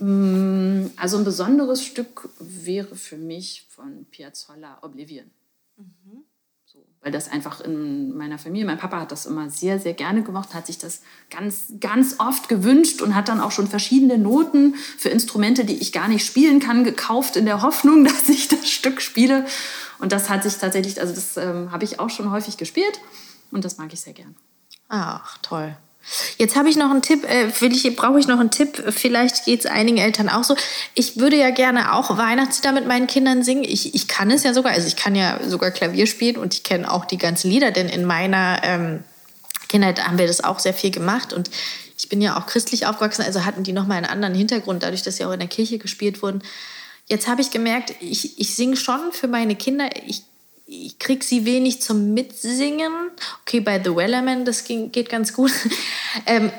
Mm, 0.00 0.86
also 0.96 1.18
ein 1.18 1.24
besonderes 1.24 1.84
Stück 1.84 2.28
wäre 2.38 2.96
für 2.96 3.16
mich 3.16 3.66
von 3.68 4.06
Piazzolla 4.06 4.78
Oblivion. 4.82 5.30
Mhm. 5.76 6.24
So, 6.64 6.78
weil 7.00 7.12
das 7.12 7.30
einfach 7.30 7.60
in 7.60 8.16
meiner 8.16 8.38
Familie, 8.38 8.64
mein 8.64 8.78
Papa 8.78 9.00
hat 9.00 9.12
das 9.12 9.26
immer 9.26 9.50
sehr, 9.50 9.78
sehr 9.78 9.92
gerne 9.92 10.22
gemacht, 10.22 10.54
hat 10.54 10.68
sich 10.68 10.78
das 10.78 11.02
ganz, 11.28 11.72
ganz 11.80 12.14
oft 12.18 12.48
gewünscht 12.48 13.02
und 13.02 13.14
hat 13.14 13.28
dann 13.28 13.40
auch 13.40 13.50
schon 13.50 13.66
verschiedene 13.66 14.18
Noten 14.18 14.74
für 14.74 15.08
Instrumente, 15.10 15.64
die 15.64 15.74
ich 15.74 15.92
gar 15.92 16.08
nicht 16.08 16.24
spielen 16.24 16.60
kann, 16.60 16.84
gekauft 16.84 17.36
in 17.36 17.44
der 17.44 17.62
Hoffnung, 17.62 18.04
dass 18.04 18.28
ich 18.28 18.48
das 18.48 18.70
Stück 18.70 19.02
spiele. 19.02 19.44
Und 19.98 20.12
das 20.12 20.30
hat 20.30 20.44
sich 20.44 20.56
tatsächlich, 20.56 21.00
also 21.00 21.14
das 21.14 21.36
ähm, 21.36 21.72
habe 21.72 21.84
ich 21.84 22.00
auch 22.00 22.08
schon 22.08 22.30
häufig 22.30 22.56
gespielt 22.56 23.00
und 23.50 23.66
das 23.66 23.76
mag 23.76 23.92
ich 23.92 24.00
sehr 24.00 24.14
gern. 24.14 24.34
Ach, 24.90 25.38
toll. 25.38 25.76
Jetzt 26.36 26.56
habe 26.56 26.68
ich 26.68 26.76
noch 26.76 26.90
einen 26.90 27.02
Tipp, 27.02 27.24
äh, 27.24 27.46
ich, 27.46 27.96
brauche 27.96 28.18
ich 28.18 28.26
noch 28.26 28.40
einen 28.40 28.50
Tipp, 28.50 28.82
vielleicht 28.88 29.44
geht 29.44 29.60
es 29.60 29.66
einigen 29.66 29.98
Eltern 29.98 30.28
auch 30.28 30.42
so. 30.42 30.56
Ich 30.94 31.18
würde 31.18 31.36
ja 31.36 31.50
gerne 31.50 31.94
auch 31.94 32.16
Weihnachtslieder 32.18 32.72
mit 32.72 32.88
meinen 32.88 33.06
Kindern 33.06 33.44
singen. 33.44 33.62
Ich, 33.62 33.94
ich 33.94 34.08
kann 34.08 34.30
es 34.32 34.42
ja 34.42 34.52
sogar, 34.52 34.72
also 34.72 34.88
ich 34.88 34.96
kann 34.96 35.14
ja 35.14 35.38
sogar 35.46 35.70
Klavier 35.70 36.08
spielen 36.08 36.36
und 36.36 36.54
ich 36.54 36.64
kenne 36.64 36.90
auch 36.90 37.04
die 37.04 37.18
ganzen 37.18 37.50
Lieder, 37.50 37.70
denn 37.70 37.88
in 37.88 38.04
meiner 38.04 38.60
ähm, 38.64 39.04
Kindheit 39.68 40.04
haben 40.04 40.18
wir 40.18 40.26
das 40.26 40.42
auch 40.42 40.58
sehr 40.58 40.74
viel 40.74 40.90
gemacht 40.90 41.32
und 41.32 41.50
ich 41.96 42.08
bin 42.08 42.20
ja 42.20 42.36
auch 42.36 42.46
christlich 42.46 42.86
aufgewachsen, 42.86 43.22
also 43.22 43.44
hatten 43.44 43.62
die 43.62 43.72
nochmal 43.72 43.98
einen 43.98 44.06
anderen 44.06 44.34
Hintergrund, 44.34 44.82
dadurch, 44.82 45.02
dass 45.02 45.18
sie 45.18 45.24
auch 45.24 45.32
in 45.32 45.38
der 45.38 45.48
Kirche 45.48 45.78
gespielt 45.78 46.22
wurden. 46.22 46.42
Jetzt 47.08 47.28
habe 47.28 47.42
ich 47.42 47.52
gemerkt, 47.52 47.94
ich, 48.00 48.40
ich 48.40 48.54
singe 48.56 48.76
schon 48.76 49.12
für 49.12 49.28
meine 49.28 49.54
Kinder. 49.54 49.90
Ich 50.06 50.22
ich 50.70 50.98
krieg 51.00 51.24
sie 51.24 51.44
wenig 51.44 51.82
zum 51.82 52.14
Mitsingen. 52.14 52.92
Okay, 53.42 53.60
bei 53.60 53.82
The 53.82 53.96
Wellerman, 53.96 54.44
das 54.44 54.64
ging, 54.64 54.92
geht 54.92 55.08
ganz 55.08 55.32
gut. 55.32 55.50
ähm, 56.26 56.52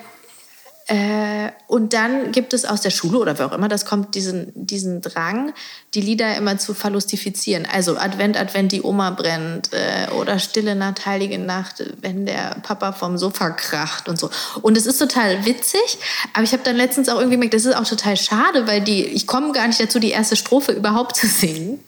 äh, 0.91 1.51
und 1.67 1.93
dann 1.93 2.33
gibt 2.33 2.53
es 2.53 2.65
aus 2.65 2.81
der 2.81 2.89
Schule 2.89 3.17
oder 3.19 3.39
wer 3.39 3.45
auch 3.45 3.53
immer, 3.53 3.69
das 3.69 3.85
kommt 3.85 4.13
diesen, 4.13 4.51
diesen 4.53 4.99
Drang, 4.99 5.53
die 5.93 6.01
Lieder 6.01 6.35
immer 6.35 6.57
zu 6.57 6.73
verlustifizieren. 6.73 7.65
Also 7.65 7.95
Advent, 7.95 8.35
Advent, 8.35 8.73
die 8.73 8.81
Oma 8.81 9.11
brennt 9.11 9.69
äh, 9.71 10.11
oder 10.11 10.37
Stille 10.37 10.75
Nacht, 10.75 11.05
Heilige 11.05 11.39
Nacht, 11.39 11.81
wenn 12.01 12.25
der 12.25 12.57
Papa 12.61 12.91
vom 12.91 13.17
Sofa 13.17 13.51
kracht 13.51 14.09
und 14.09 14.19
so. 14.19 14.29
Und 14.61 14.77
es 14.77 14.85
ist 14.85 14.97
total 14.97 15.45
witzig, 15.45 15.97
aber 16.33 16.43
ich 16.43 16.51
habe 16.51 16.63
dann 16.63 16.75
letztens 16.75 17.07
auch 17.07 17.19
irgendwie 17.19 17.35
gemerkt, 17.35 17.53
das 17.53 17.63
ist 17.63 17.77
auch 17.77 17.87
total 17.87 18.17
schade, 18.17 18.67
weil 18.67 18.81
die, 18.81 19.05
ich 19.05 19.27
komme 19.27 19.53
gar 19.53 19.67
nicht 19.67 19.79
dazu, 19.79 19.97
die 19.97 20.11
erste 20.11 20.35
Strophe 20.35 20.73
überhaupt 20.73 21.15
zu 21.15 21.25
singen. 21.25 21.79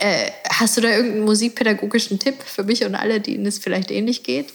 Äh, 0.00 0.32
hast 0.50 0.76
du 0.76 0.80
da 0.80 0.88
irgendeinen 0.88 1.24
musikpädagogischen 1.24 2.18
Tipp 2.18 2.42
für 2.44 2.64
mich 2.64 2.84
und 2.84 2.96
alle, 2.96 3.20
denen 3.20 3.46
es 3.46 3.60
vielleicht 3.60 3.92
ähnlich 3.92 4.24
geht? 4.24 4.48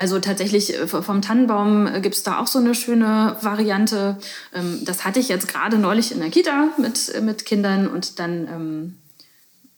Also 0.00 0.18
tatsächlich 0.18 0.74
äh, 0.74 0.86
vom 0.86 1.20
Tannenbaum 1.20 1.86
äh, 1.86 2.00
gibt 2.00 2.14
es 2.14 2.22
da 2.22 2.38
auch 2.38 2.46
so 2.46 2.58
eine 2.58 2.74
schöne 2.74 3.36
Variante. 3.42 4.16
Ähm, 4.54 4.80
das 4.82 5.04
hatte 5.04 5.20
ich 5.20 5.28
jetzt 5.28 5.46
gerade 5.46 5.76
neulich 5.76 6.10
in 6.10 6.20
der 6.20 6.30
Kita 6.30 6.68
mit, 6.78 7.10
äh, 7.10 7.20
mit 7.20 7.44
Kindern 7.44 7.86
und 7.86 8.18
dann 8.18 8.48
ähm, 8.48 8.98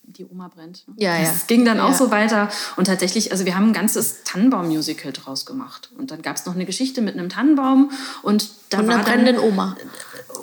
die 0.05 0.25
Oma 0.25 0.47
brennt. 0.47 0.87
Ne? 0.87 0.95
Ja, 0.99 1.19
das 1.19 1.29
ja. 1.29 1.35
ging 1.49 1.65
dann 1.65 1.81
auch 1.81 1.91
ja. 1.91 1.97
so 1.97 2.13
weiter. 2.13 2.49
Und 2.77 2.87
tatsächlich, 2.87 3.33
also 3.33 3.47
wir 3.47 3.57
haben 3.57 3.71
ein 3.71 3.73
ganzes 3.73 4.23
Tannenbaum-Musical 4.23 5.13
draus 5.13 5.45
gemacht. 5.45 5.91
Und 5.99 6.13
dann 6.13 6.23
gab 6.23 6.37
es 6.37 6.47
noch 6.47 6.55
eine 6.55 6.67
Geschichte 6.67 7.03
mit 7.03 7.19
einem 7.19 7.29
Tannenbaum 7.29 7.91
und 8.23 8.49
da 8.71 8.79
und 8.79 8.87
war 8.87 8.95
einer 8.95 9.05
brennenden 9.05 9.41
Oma. 9.41 9.77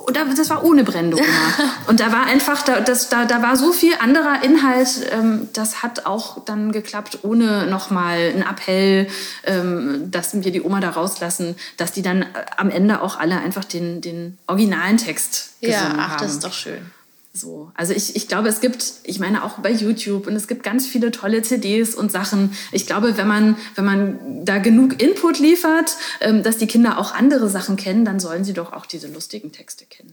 Und 0.09 0.37
das 0.37 0.49
war 0.49 0.63
ohne 0.63 0.83
brennende 0.83 1.17
Oma. 1.17 1.25
und 1.87 1.99
da 1.99 2.11
war 2.11 2.25
einfach, 2.25 2.61
da, 2.63 2.79
das, 2.79 3.09
da, 3.09 3.25
da 3.25 3.41
war 3.41 3.55
so 3.55 3.71
viel 3.71 3.93
anderer 3.99 4.43
Inhalt, 4.43 4.89
ähm, 5.11 5.49
das 5.53 5.83
hat 5.83 6.05
auch 6.05 6.43
dann 6.45 6.71
geklappt, 6.71 7.19
ohne 7.23 7.67
nochmal 7.67 8.17
einen 8.17 8.41
Appell, 8.41 9.07
ähm, 9.43 10.09
dass 10.11 10.33
wir 10.33 10.51
die 10.51 10.61
Oma 10.61 10.79
da 10.79 10.89
rauslassen, 10.89 11.55
dass 11.77 11.91
die 11.91 12.01
dann 12.01 12.25
am 12.57 12.69
Ende 12.69 13.01
auch 13.01 13.19
alle 13.19 13.39
einfach 13.39 13.65
den, 13.65 14.01
den 14.01 14.37
originalen 14.47 14.97
Text 14.97 15.61
gesungen 15.61 15.97
ja, 15.97 16.03
ach, 16.05 16.09
haben. 16.11 16.23
das 16.23 16.31
ist 16.31 16.43
doch 16.43 16.53
schön. 16.53 16.91
So, 17.31 17.71
also 17.75 17.93
ich, 17.93 18.15
ich 18.15 18.27
glaube, 18.27 18.49
es 18.49 18.59
gibt, 18.59 18.93
ich 19.03 19.19
meine 19.19 19.43
auch 19.43 19.59
bei 19.59 19.71
YouTube 19.71 20.25
und 20.25 20.35
es 20.35 20.47
gibt 20.47 20.63
ganz 20.63 20.87
viele 20.87 21.11
tolle 21.11 21.43
CDs 21.43 21.93
und 21.93 22.11
Sachen. 22.11 22.57
Ich 22.71 22.87
glaube, 22.87 23.17
wenn 23.17 23.27
man, 23.27 23.55
wenn 23.75 23.85
man 23.85 24.45
da 24.45 24.57
genug 24.57 24.99
Input 24.99 25.37
liefert, 25.37 25.95
ähm, 26.21 26.41
dass 26.41 26.57
die 26.57 26.65
Kinder 26.65 26.97
auch 26.97 27.13
andere 27.13 27.47
Sachen 27.47 27.75
kennen, 27.75 28.03
dann 28.03 28.19
sollen 28.19 28.43
sie 28.43 28.53
doch 28.53 28.73
auch 28.73 28.87
diese 28.87 29.07
lustigen 29.07 29.51
Texte 29.51 29.85
kennen. 29.85 30.11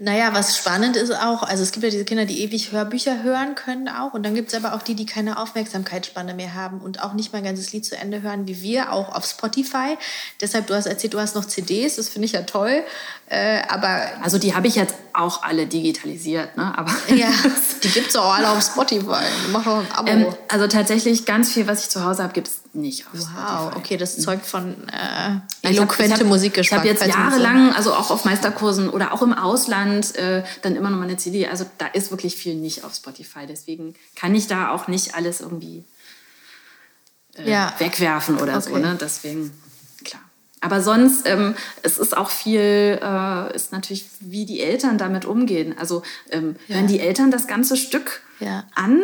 Naja, 0.00 0.34
was 0.34 0.56
spannend 0.56 0.96
ist 0.96 1.12
auch, 1.12 1.44
also 1.44 1.62
es 1.62 1.70
gibt 1.70 1.84
ja 1.84 1.90
diese 1.90 2.04
Kinder, 2.04 2.24
die 2.24 2.42
ewig 2.42 2.72
Hörbücher 2.72 3.22
hören 3.22 3.54
können 3.54 3.88
auch. 3.88 4.14
Und 4.14 4.24
dann 4.24 4.34
gibt 4.34 4.48
es 4.48 4.54
aber 4.54 4.74
auch 4.74 4.82
die, 4.82 4.96
die 4.96 5.06
keine 5.06 5.38
Aufmerksamkeitsspanne 5.38 6.34
mehr 6.34 6.54
haben 6.54 6.80
und 6.80 7.02
auch 7.02 7.12
nicht 7.12 7.32
mal 7.32 7.38
ein 7.38 7.44
ganzes 7.44 7.72
Lied 7.72 7.84
zu 7.84 7.96
Ende 7.96 8.22
hören, 8.22 8.48
wie 8.48 8.62
wir, 8.62 8.92
auch 8.92 9.14
auf 9.14 9.26
Spotify. 9.26 9.96
Deshalb, 10.40 10.66
du 10.66 10.74
hast 10.74 10.86
erzählt, 10.86 11.14
du 11.14 11.20
hast 11.20 11.36
noch 11.36 11.44
CDs, 11.44 11.96
das 11.96 12.08
finde 12.08 12.26
ich 12.26 12.32
ja 12.32 12.42
toll. 12.42 12.82
Äh, 13.28 13.62
aber 13.68 14.10
also 14.22 14.38
die 14.38 14.54
habe 14.54 14.66
ich 14.66 14.74
jetzt 14.74 14.94
auch 15.18 15.42
alle 15.42 15.66
digitalisiert, 15.66 16.56
ne? 16.56 16.76
Aber 16.78 16.90
ja, 17.14 17.28
die 17.82 17.88
gibt 17.88 18.08
es 18.10 18.16
auch 18.16 18.32
alle 18.34 18.48
auf 18.50 18.62
Spotify. 18.62 19.24
Mach 19.52 19.64
doch 19.64 19.78
ein 19.80 19.92
Abo. 19.92 20.08
Ähm, 20.10 20.26
also 20.48 20.66
tatsächlich 20.68 21.24
ganz 21.26 21.52
viel, 21.52 21.66
was 21.66 21.84
ich 21.84 21.90
zu 21.90 22.04
Hause 22.04 22.22
habe, 22.22 22.32
gibt 22.32 22.48
es 22.48 22.60
nicht 22.72 23.06
auf 23.06 23.14
wow, 23.14 23.60
Spotify. 23.62 23.76
okay, 23.78 23.96
das 23.96 24.16
Mhm. 24.18 24.22
zeugt 24.22 24.46
von 24.46 24.88
äh, 24.88 25.66
eloquente 25.68 26.24
Musikgeschmack. 26.24 26.84
Ich 26.84 26.90
habe 26.90 27.00
jetzt 27.00 27.00
man 27.00 27.10
so- 27.10 27.18
jahrelang, 27.38 27.72
also 27.74 27.94
auch 27.94 28.10
auf 28.10 28.24
Meisterkursen 28.24 28.88
oder 28.90 29.12
auch 29.12 29.22
im 29.22 29.32
Ausland, 29.34 30.14
äh, 30.16 30.44
dann 30.62 30.76
immer 30.76 30.90
noch 30.90 30.98
mal 30.98 31.04
eine 31.04 31.16
CD. 31.16 31.48
Also 31.48 31.66
da 31.78 31.86
ist 31.86 32.10
wirklich 32.10 32.36
viel 32.36 32.54
nicht 32.54 32.84
auf 32.84 32.94
Spotify. 32.94 33.46
Deswegen 33.48 33.94
kann 34.14 34.34
ich 34.34 34.46
da 34.46 34.70
auch 34.70 34.86
nicht 34.88 35.14
alles 35.14 35.40
irgendwie 35.40 35.84
äh, 37.36 37.50
Ja. 37.50 37.74
wegwerfen 37.78 38.38
oder 38.38 38.60
so. 38.60 38.70
Okay. 38.70 38.80
Ne? 38.80 38.98
Deswegen. 39.00 39.52
Aber 40.60 40.80
sonst, 40.82 41.26
ähm, 41.28 41.54
es 41.82 41.98
ist 41.98 42.16
auch 42.16 42.30
viel, 42.30 42.98
äh, 43.02 43.54
ist 43.54 43.72
natürlich, 43.72 44.06
wie 44.20 44.44
die 44.44 44.60
Eltern 44.60 44.98
damit 44.98 45.24
umgehen. 45.24 45.74
Also 45.78 46.02
ähm, 46.30 46.56
Ja. 46.66 46.76
hören 46.76 46.86
die 46.88 47.00
Eltern 47.00 47.30
das 47.30 47.46
ganze 47.46 47.76
Stück 47.76 48.22
Ja. 48.40 48.64
an 48.74 49.02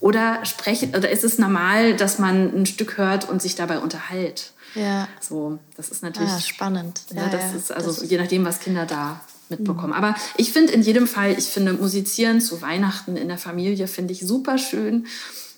oder 0.00 0.44
sprechen, 0.44 0.94
oder 0.96 1.10
ist 1.10 1.24
es 1.24 1.38
normal, 1.38 1.94
dass 1.96 2.18
man 2.18 2.54
ein 2.54 2.66
Stück 2.66 2.96
hört 2.98 3.28
und 3.28 3.40
sich 3.42 3.54
dabei 3.54 3.78
unterhält? 3.80 4.52
Ja, 4.74 5.06
So, 5.20 5.58
das 5.76 5.88
ist 5.90 6.02
natürlich 6.02 6.32
ah, 6.32 6.40
spannend. 6.40 7.02
ja, 7.14 7.28
das 7.28 7.54
ist 7.54 7.70
also 7.70 7.92
das 7.92 8.10
je 8.10 8.18
nachdem, 8.18 8.44
was 8.44 8.58
Kinder 8.60 8.86
da 8.86 9.20
mitbekommen. 9.48 9.92
Aber 9.92 10.16
ich 10.36 10.52
finde 10.52 10.72
in 10.72 10.82
jedem 10.82 11.06
Fall, 11.06 11.32
ich 11.38 11.44
finde 11.46 11.74
Musizieren 11.74 12.40
zu 12.40 12.60
Weihnachten 12.60 13.16
in 13.16 13.28
der 13.28 13.38
Familie 13.38 13.86
finde 13.86 14.12
ich 14.14 14.20
super 14.26 14.58
schön. 14.58 15.06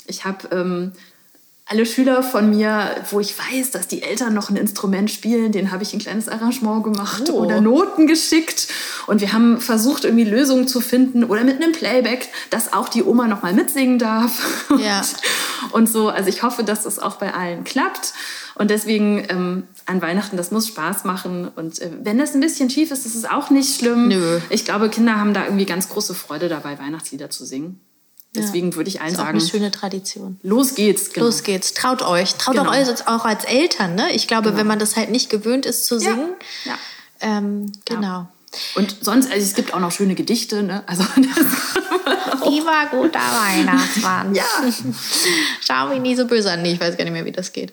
Ich 0.06 0.24
habe 0.26 0.48
ähm, 0.54 0.92
alle 1.68 1.84
Schüler 1.84 2.22
von 2.22 2.48
mir, 2.48 2.94
wo 3.10 3.18
ich 3.18 3.34
weiß, 3.36 3.72
dass 3.72 3.88
die 3.88 4.02
Eltern 4.02 4.32
noch 4.34 4.50
ein 4.50 4.56
Instrument 4.56 5.10
spielen, 5.10 5.50
denen 5.50 5.72
habe 5.72 5.82
ich 5.82 5.92
ein 5.92 5.98
kleines 5.98 6.28
Arrangement 6.28 6.84
gemacht 6.84 7.24
Oh. 7.28 7.40
oder 7.44 7.60
Noten 7.60 8.06
geschickt. 8.06 8.68
Und 9.08 9.20
wir 9.20 9.32
haben 9.32 9.60
versucht, 9.60 10.04
irgendwie 10.04 10.22
Lösungen 10.24 10.68
zu 10.68 10.80
finden 10.80 11.24
oder 11.24 11.42
mit 11.42 11.60
einem 11.60 11.72
Playback, 11.72 12.28
dass 12.50 12.72
auch 12.72 12.88
die 12.88 13.02
Oma 13.02 13.26
noch 13.26 13.42
mal 13.42 13.52
mitsingen 13.52 13.98
darf. 13.98 14.62
Ja. 14.78 15.02
Und 15.72 15.88
so, 15.88 16.08
also 16.08 16.28
ich 16.28 16.42
hoffe, 16.42 16.62
dass 16.62 16.82
das 16.84 16.98
auch 16.98 17.16
bei 17.16 17.32
allen 17.34 17.64
klappt. 17.64 18.12
Und 18.54 18.70
deswegen 18.70 19.24
ähm, 19.28 19.64
an 19.86 20.00
Weihnachten, 20.02 20.36
das 20.36 20.50
muss 20.50 20.68
Spaß 20.68 21.04
machen. 21.04 21.48
Und 21.56 21.80
äh, 21.80 21.90
wenn 22.02 22.18
das 22.18 22.34
ein 22.34 22.40
bisschen 22.40 22.70
schief 22.70 22.90
ist, 22.90 23.06
ist 23.06 23.14
es 23.14 23.24
auch 23.24 23.50
nicht 23.50 23.76
schlimm. 23.78 24.08
Nö. 24.08 24.38
Ich 24.50 24.64
glaube, 24.64 24.88
Kinder 24.88 25.18
haben 25.18 25.34
da 25.34 25.44
irgendwie 25.44 25.66
ganz 25.66 25.88
große 25.88 26.14
Freude 26.14 26.48
dabei, 26.48 26.78
Weihnachtslieder 26.78 27.30
zu 27.30 27.44
singen. 27.44 27.80
Deswegen 28.34 28.74
würde 28.74 28.88
ich 28.90 29.00
allen 29.00 29.12
ist 29.12 29.18
auch 29.18 29.24
sagen, 29.24 29.38
eine 29.38 29.46
schöne 29.46 29.70
Tradition. 29.70 30.38
los 30.42 30.74
geht's. 30.74 31.10
genau. 31.12 31.26
Los 31.26 31.42
geht's, 31.42 31.72
traut 31.72 32.02
euch. 32.02 32.34
Traut 32.34 32.56
Genau. 32.56 32.70
auch, 32.70 32.74
euch 32.74 33.08
auch 33.08 33.24
als 33.24 33.44
Eltern. 33.44 33.94
Ne? 33.94 34.12
Ich 34.12 34.28
glaube, 34.28 34.56
wenn 34.56 34.66
man 34.66 34.78
das 34.78 34.96
halt 34.96 35.10
nicht 35.10 35.30
gewöhnt 35.30 35.64
ist 35.64 35.86
zu 35.86 35.94
Ja. 35.94 36.00
singen, 36.00 36.28
Ja. 36.64 36.74
ähm, 37.20 37.72
genau. 37.86 38.28
Und 38.74 38.96
sonst, 39.02 39.30
also 39.30 39.42
es 39.44 39.54
gibt 39.54 39.72
auch 39.74 39.80
noch 39.80 39.92
schöne 39.92 40.14
Gedichte. 40.14 40.62
Ne? 40.62 40.82
Also 40.86 41.04
Lieber 42.48 42.86
guter 42.90 43.18
Weihnachtsmann. 43.20 44.34
ja. 44.34 44.44
Schau 45.60 45.88
mich 45.88 46.00
nie 46.00 46.14
so 46.16 46.26
böse 46.26 46.50
an. 46.52 46.62
Nee, 46.62 46.72
ich 46.72 46.80
weiß 46.80 46.96
gar 46.96 47.04
nicht 47.04 47.12
mehr, 47.12 47.24
wie 47.24 47.32
das 47.32 47.52
geht. 47.52 47.72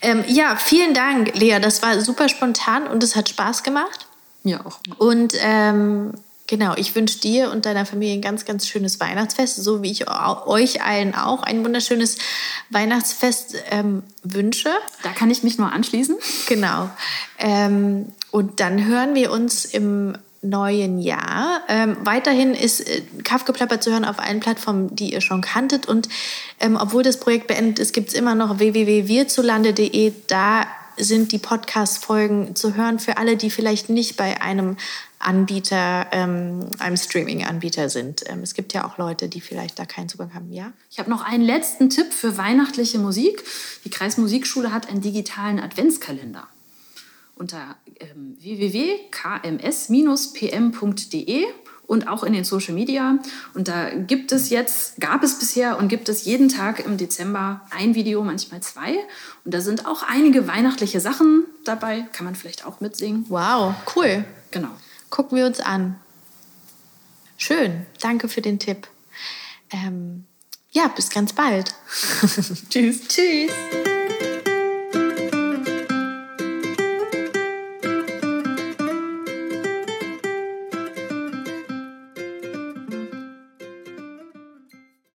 Ähm, 0.00 0.24
ja, 0.26 0.56
vielen 0.56 0.94
Dank, 0.94 1.36
Lea. 1.36 1.58
Das 1.60 1.82
war 1.82 2.00
super 2.00 2.28
spontan 2.28 2.86
und 2.86 3.02
es 3.02 3.16
hat 3.16 3.28
Spaß 3.28 3.62
gemacht. 3.62 4.06
Mir 4.42 4.64
auch. 4.66 4.78
Und 4.98 5.34
ähm, 5.38 6.12
Genau, 6.52 6.74
ich 6.76 6.94
wünsche 6.94 7.18
dir 7.18 7.50
und 7.50 7.64
deiner 7.64 7.86
Familie 7.86 8.12
ein 8.12 8.20
ganz, 8.20 8.44
ganz 8.44 8.68
schönes 8.68 9.00
Weihnachtsfest, 9.00 9.56
so 9.56 9.82
wie 9.82 9.90
ich 9.90 10.04
euch 10.10 10.82
allen 10.82 11.14
auch 11.14 11.42
ein 11.42 11.64
wunderschönes 11.64 12.18
Weihnachtsfest 12.68 13.56
ähm, 13.70 14.02
wünsche. 14.22 14.68
Da 15.02 15.12
kann 15.12 15.30
ich 15.30 15.42
mich 15.42 15.56
nur 15.56 15.72
anschließen. 15.72 16.14
Genau. 16.50 16.90
Ähm, 17.38 18.12
und 18.32 18.60
dann 18.60 18.84
hören 18.84 19.14
wir 19.14 19.32
uns 19.32 19.64
im 19.64 20.18
neuen 20.42 20.98
Jahr. 20.98 21.62
Ähm, 21.68 21.96
weiterhin 22.04 22.52
ist 22.52 22.80
äh, 22.80 23.00
Kaffgeplapper 23.24 23.80
zu 23.80 23.90
hören 23.90 24.04
auf 24.04 24.18
allen 24.18 24.40
Plattformen, 24.40 24.94
die 24.94 25.14
ihr 25.14 25.22
schon 25.22 25.40
kanntet. 25.40 25.86
Und 25.86 26.10
ähm, 26.60 26.76
obwohl 26.78 27.02
das 27.02 27.18
Projekt 27.18 27.46
beendet 27.46 27.78
ist, 27.78 27.94
gibt 27.94 28.10
es 28.10 28.14
immer 28.14 28.34
noch 28.34 28.58
www.wirzulande.de. 28.58 30.12
Da 30.26 30.66
sind 31.04 31.32
die 31.32 31.38
Podcast-Folgen 31.38 32.54
zu 32.56 32.74
hören 32.74 32.98
für 32.98 33.16
alle, 33.16 33.36
die 33.36 33.50
vielleicht 33.50 33.88
nicht 33.88 34.16
bei 34.16 34.40
einem 34.40 34.76
Anbieter, 35.18 36.06
ähm, 36.12 36.66
einem 36.78 36.96
Streaming-Anbieter 36.96 37.88
sind. 37.88 38.24
Ähm, 38.26 38.40
es 38.42 38.54
gibt 38.54 38.72
ja 38.72 38.84
auch 38.86 38.98
Leute, 38.98 39.28
die 39.28 39.40
vielleicht 39.40 39.78
da 39.78 39.84
keinen 39.84 40.08
Zugang 40.08 40.34
haben, 40.34 40.52
ja? 40.52 40.72
Ich 40.90 40.98
habe 40.98 41.08
noch 41.10 41.22
einen 41.22 41.44
letzten 41.44 41.90
Tipp 41.90 42.12
für 42.12 42.36
weihnachtliche 42.36 42.98
Musik. 42.98 43.44
Die 43.84 43.90
Kreismusikschule 43.90 44.72
hat 44.72 44.88
einen 44.88 45.00
digitalen 45.00 45.60
Adventskalender. 45.60 46.48
Unter 47.36 47.76
ähm, 48.00 48.36
www.kms-pm.de 48.40 49.04
und 51.92 52.08
auch 52.08 52.22
in 52.22 52.32
den 52.32 52.42
Social 52.42 52.72
Media. 52.72 53.18
Und 53.52 53.68
da 53.68 53.90
gibt 53.90 54.32
es 54.32 54.48
jetzt, 54.48 54.98
gab 54.98 55.22
es 55.22 55.38
bisher 55.38 55.76
und 55.76 55.88
gibt 55.88 56.08
es 56.08 56.24
jeden 56.24 56.48
Tag 56.48 56.82
im 56.82 56.96
Dezember 56.96 57.60
ein 57.68 57.94
Video, 57.94 58.24
manchmal 58.24 58.62
zwei. 58.62 58.96
Und 59.44 59.52
da 59.52 59.60
sind 59.60 59.84
auch 59.84 60.02
einige 60.02 60.46
weihnachtliche 60.46 61.00
Sachen 61.00 61.44
dabei. 61.66 62.06
Kann 62.14 62.24
man 62.24 62.34
vielleicht 62.34 62.64
auch 62.64 62.80
mitsingen. 62.80 63.26
Wow, 63.28 63.74
cool. 63.94 64.24
Genau. 64.52 64.70
Gucken 65.10 65.36
wir 65.36 65.44
uns 65.44 65.60
an. 65.60 65.96
Schön. 67.36 67.84
Danke 68.00 68.30
für 68.30 68.40
den 68.40 68.58
Tipp. 68.58 68.88
Ähm, 69.70 70.24
ja, 70.70 70.88
bis 70.88 71.10
ganz 71.10 71.34
bald. 71.34 71.74
Tschüss. 72.70 73.06
Tschüss. 73.06 73.52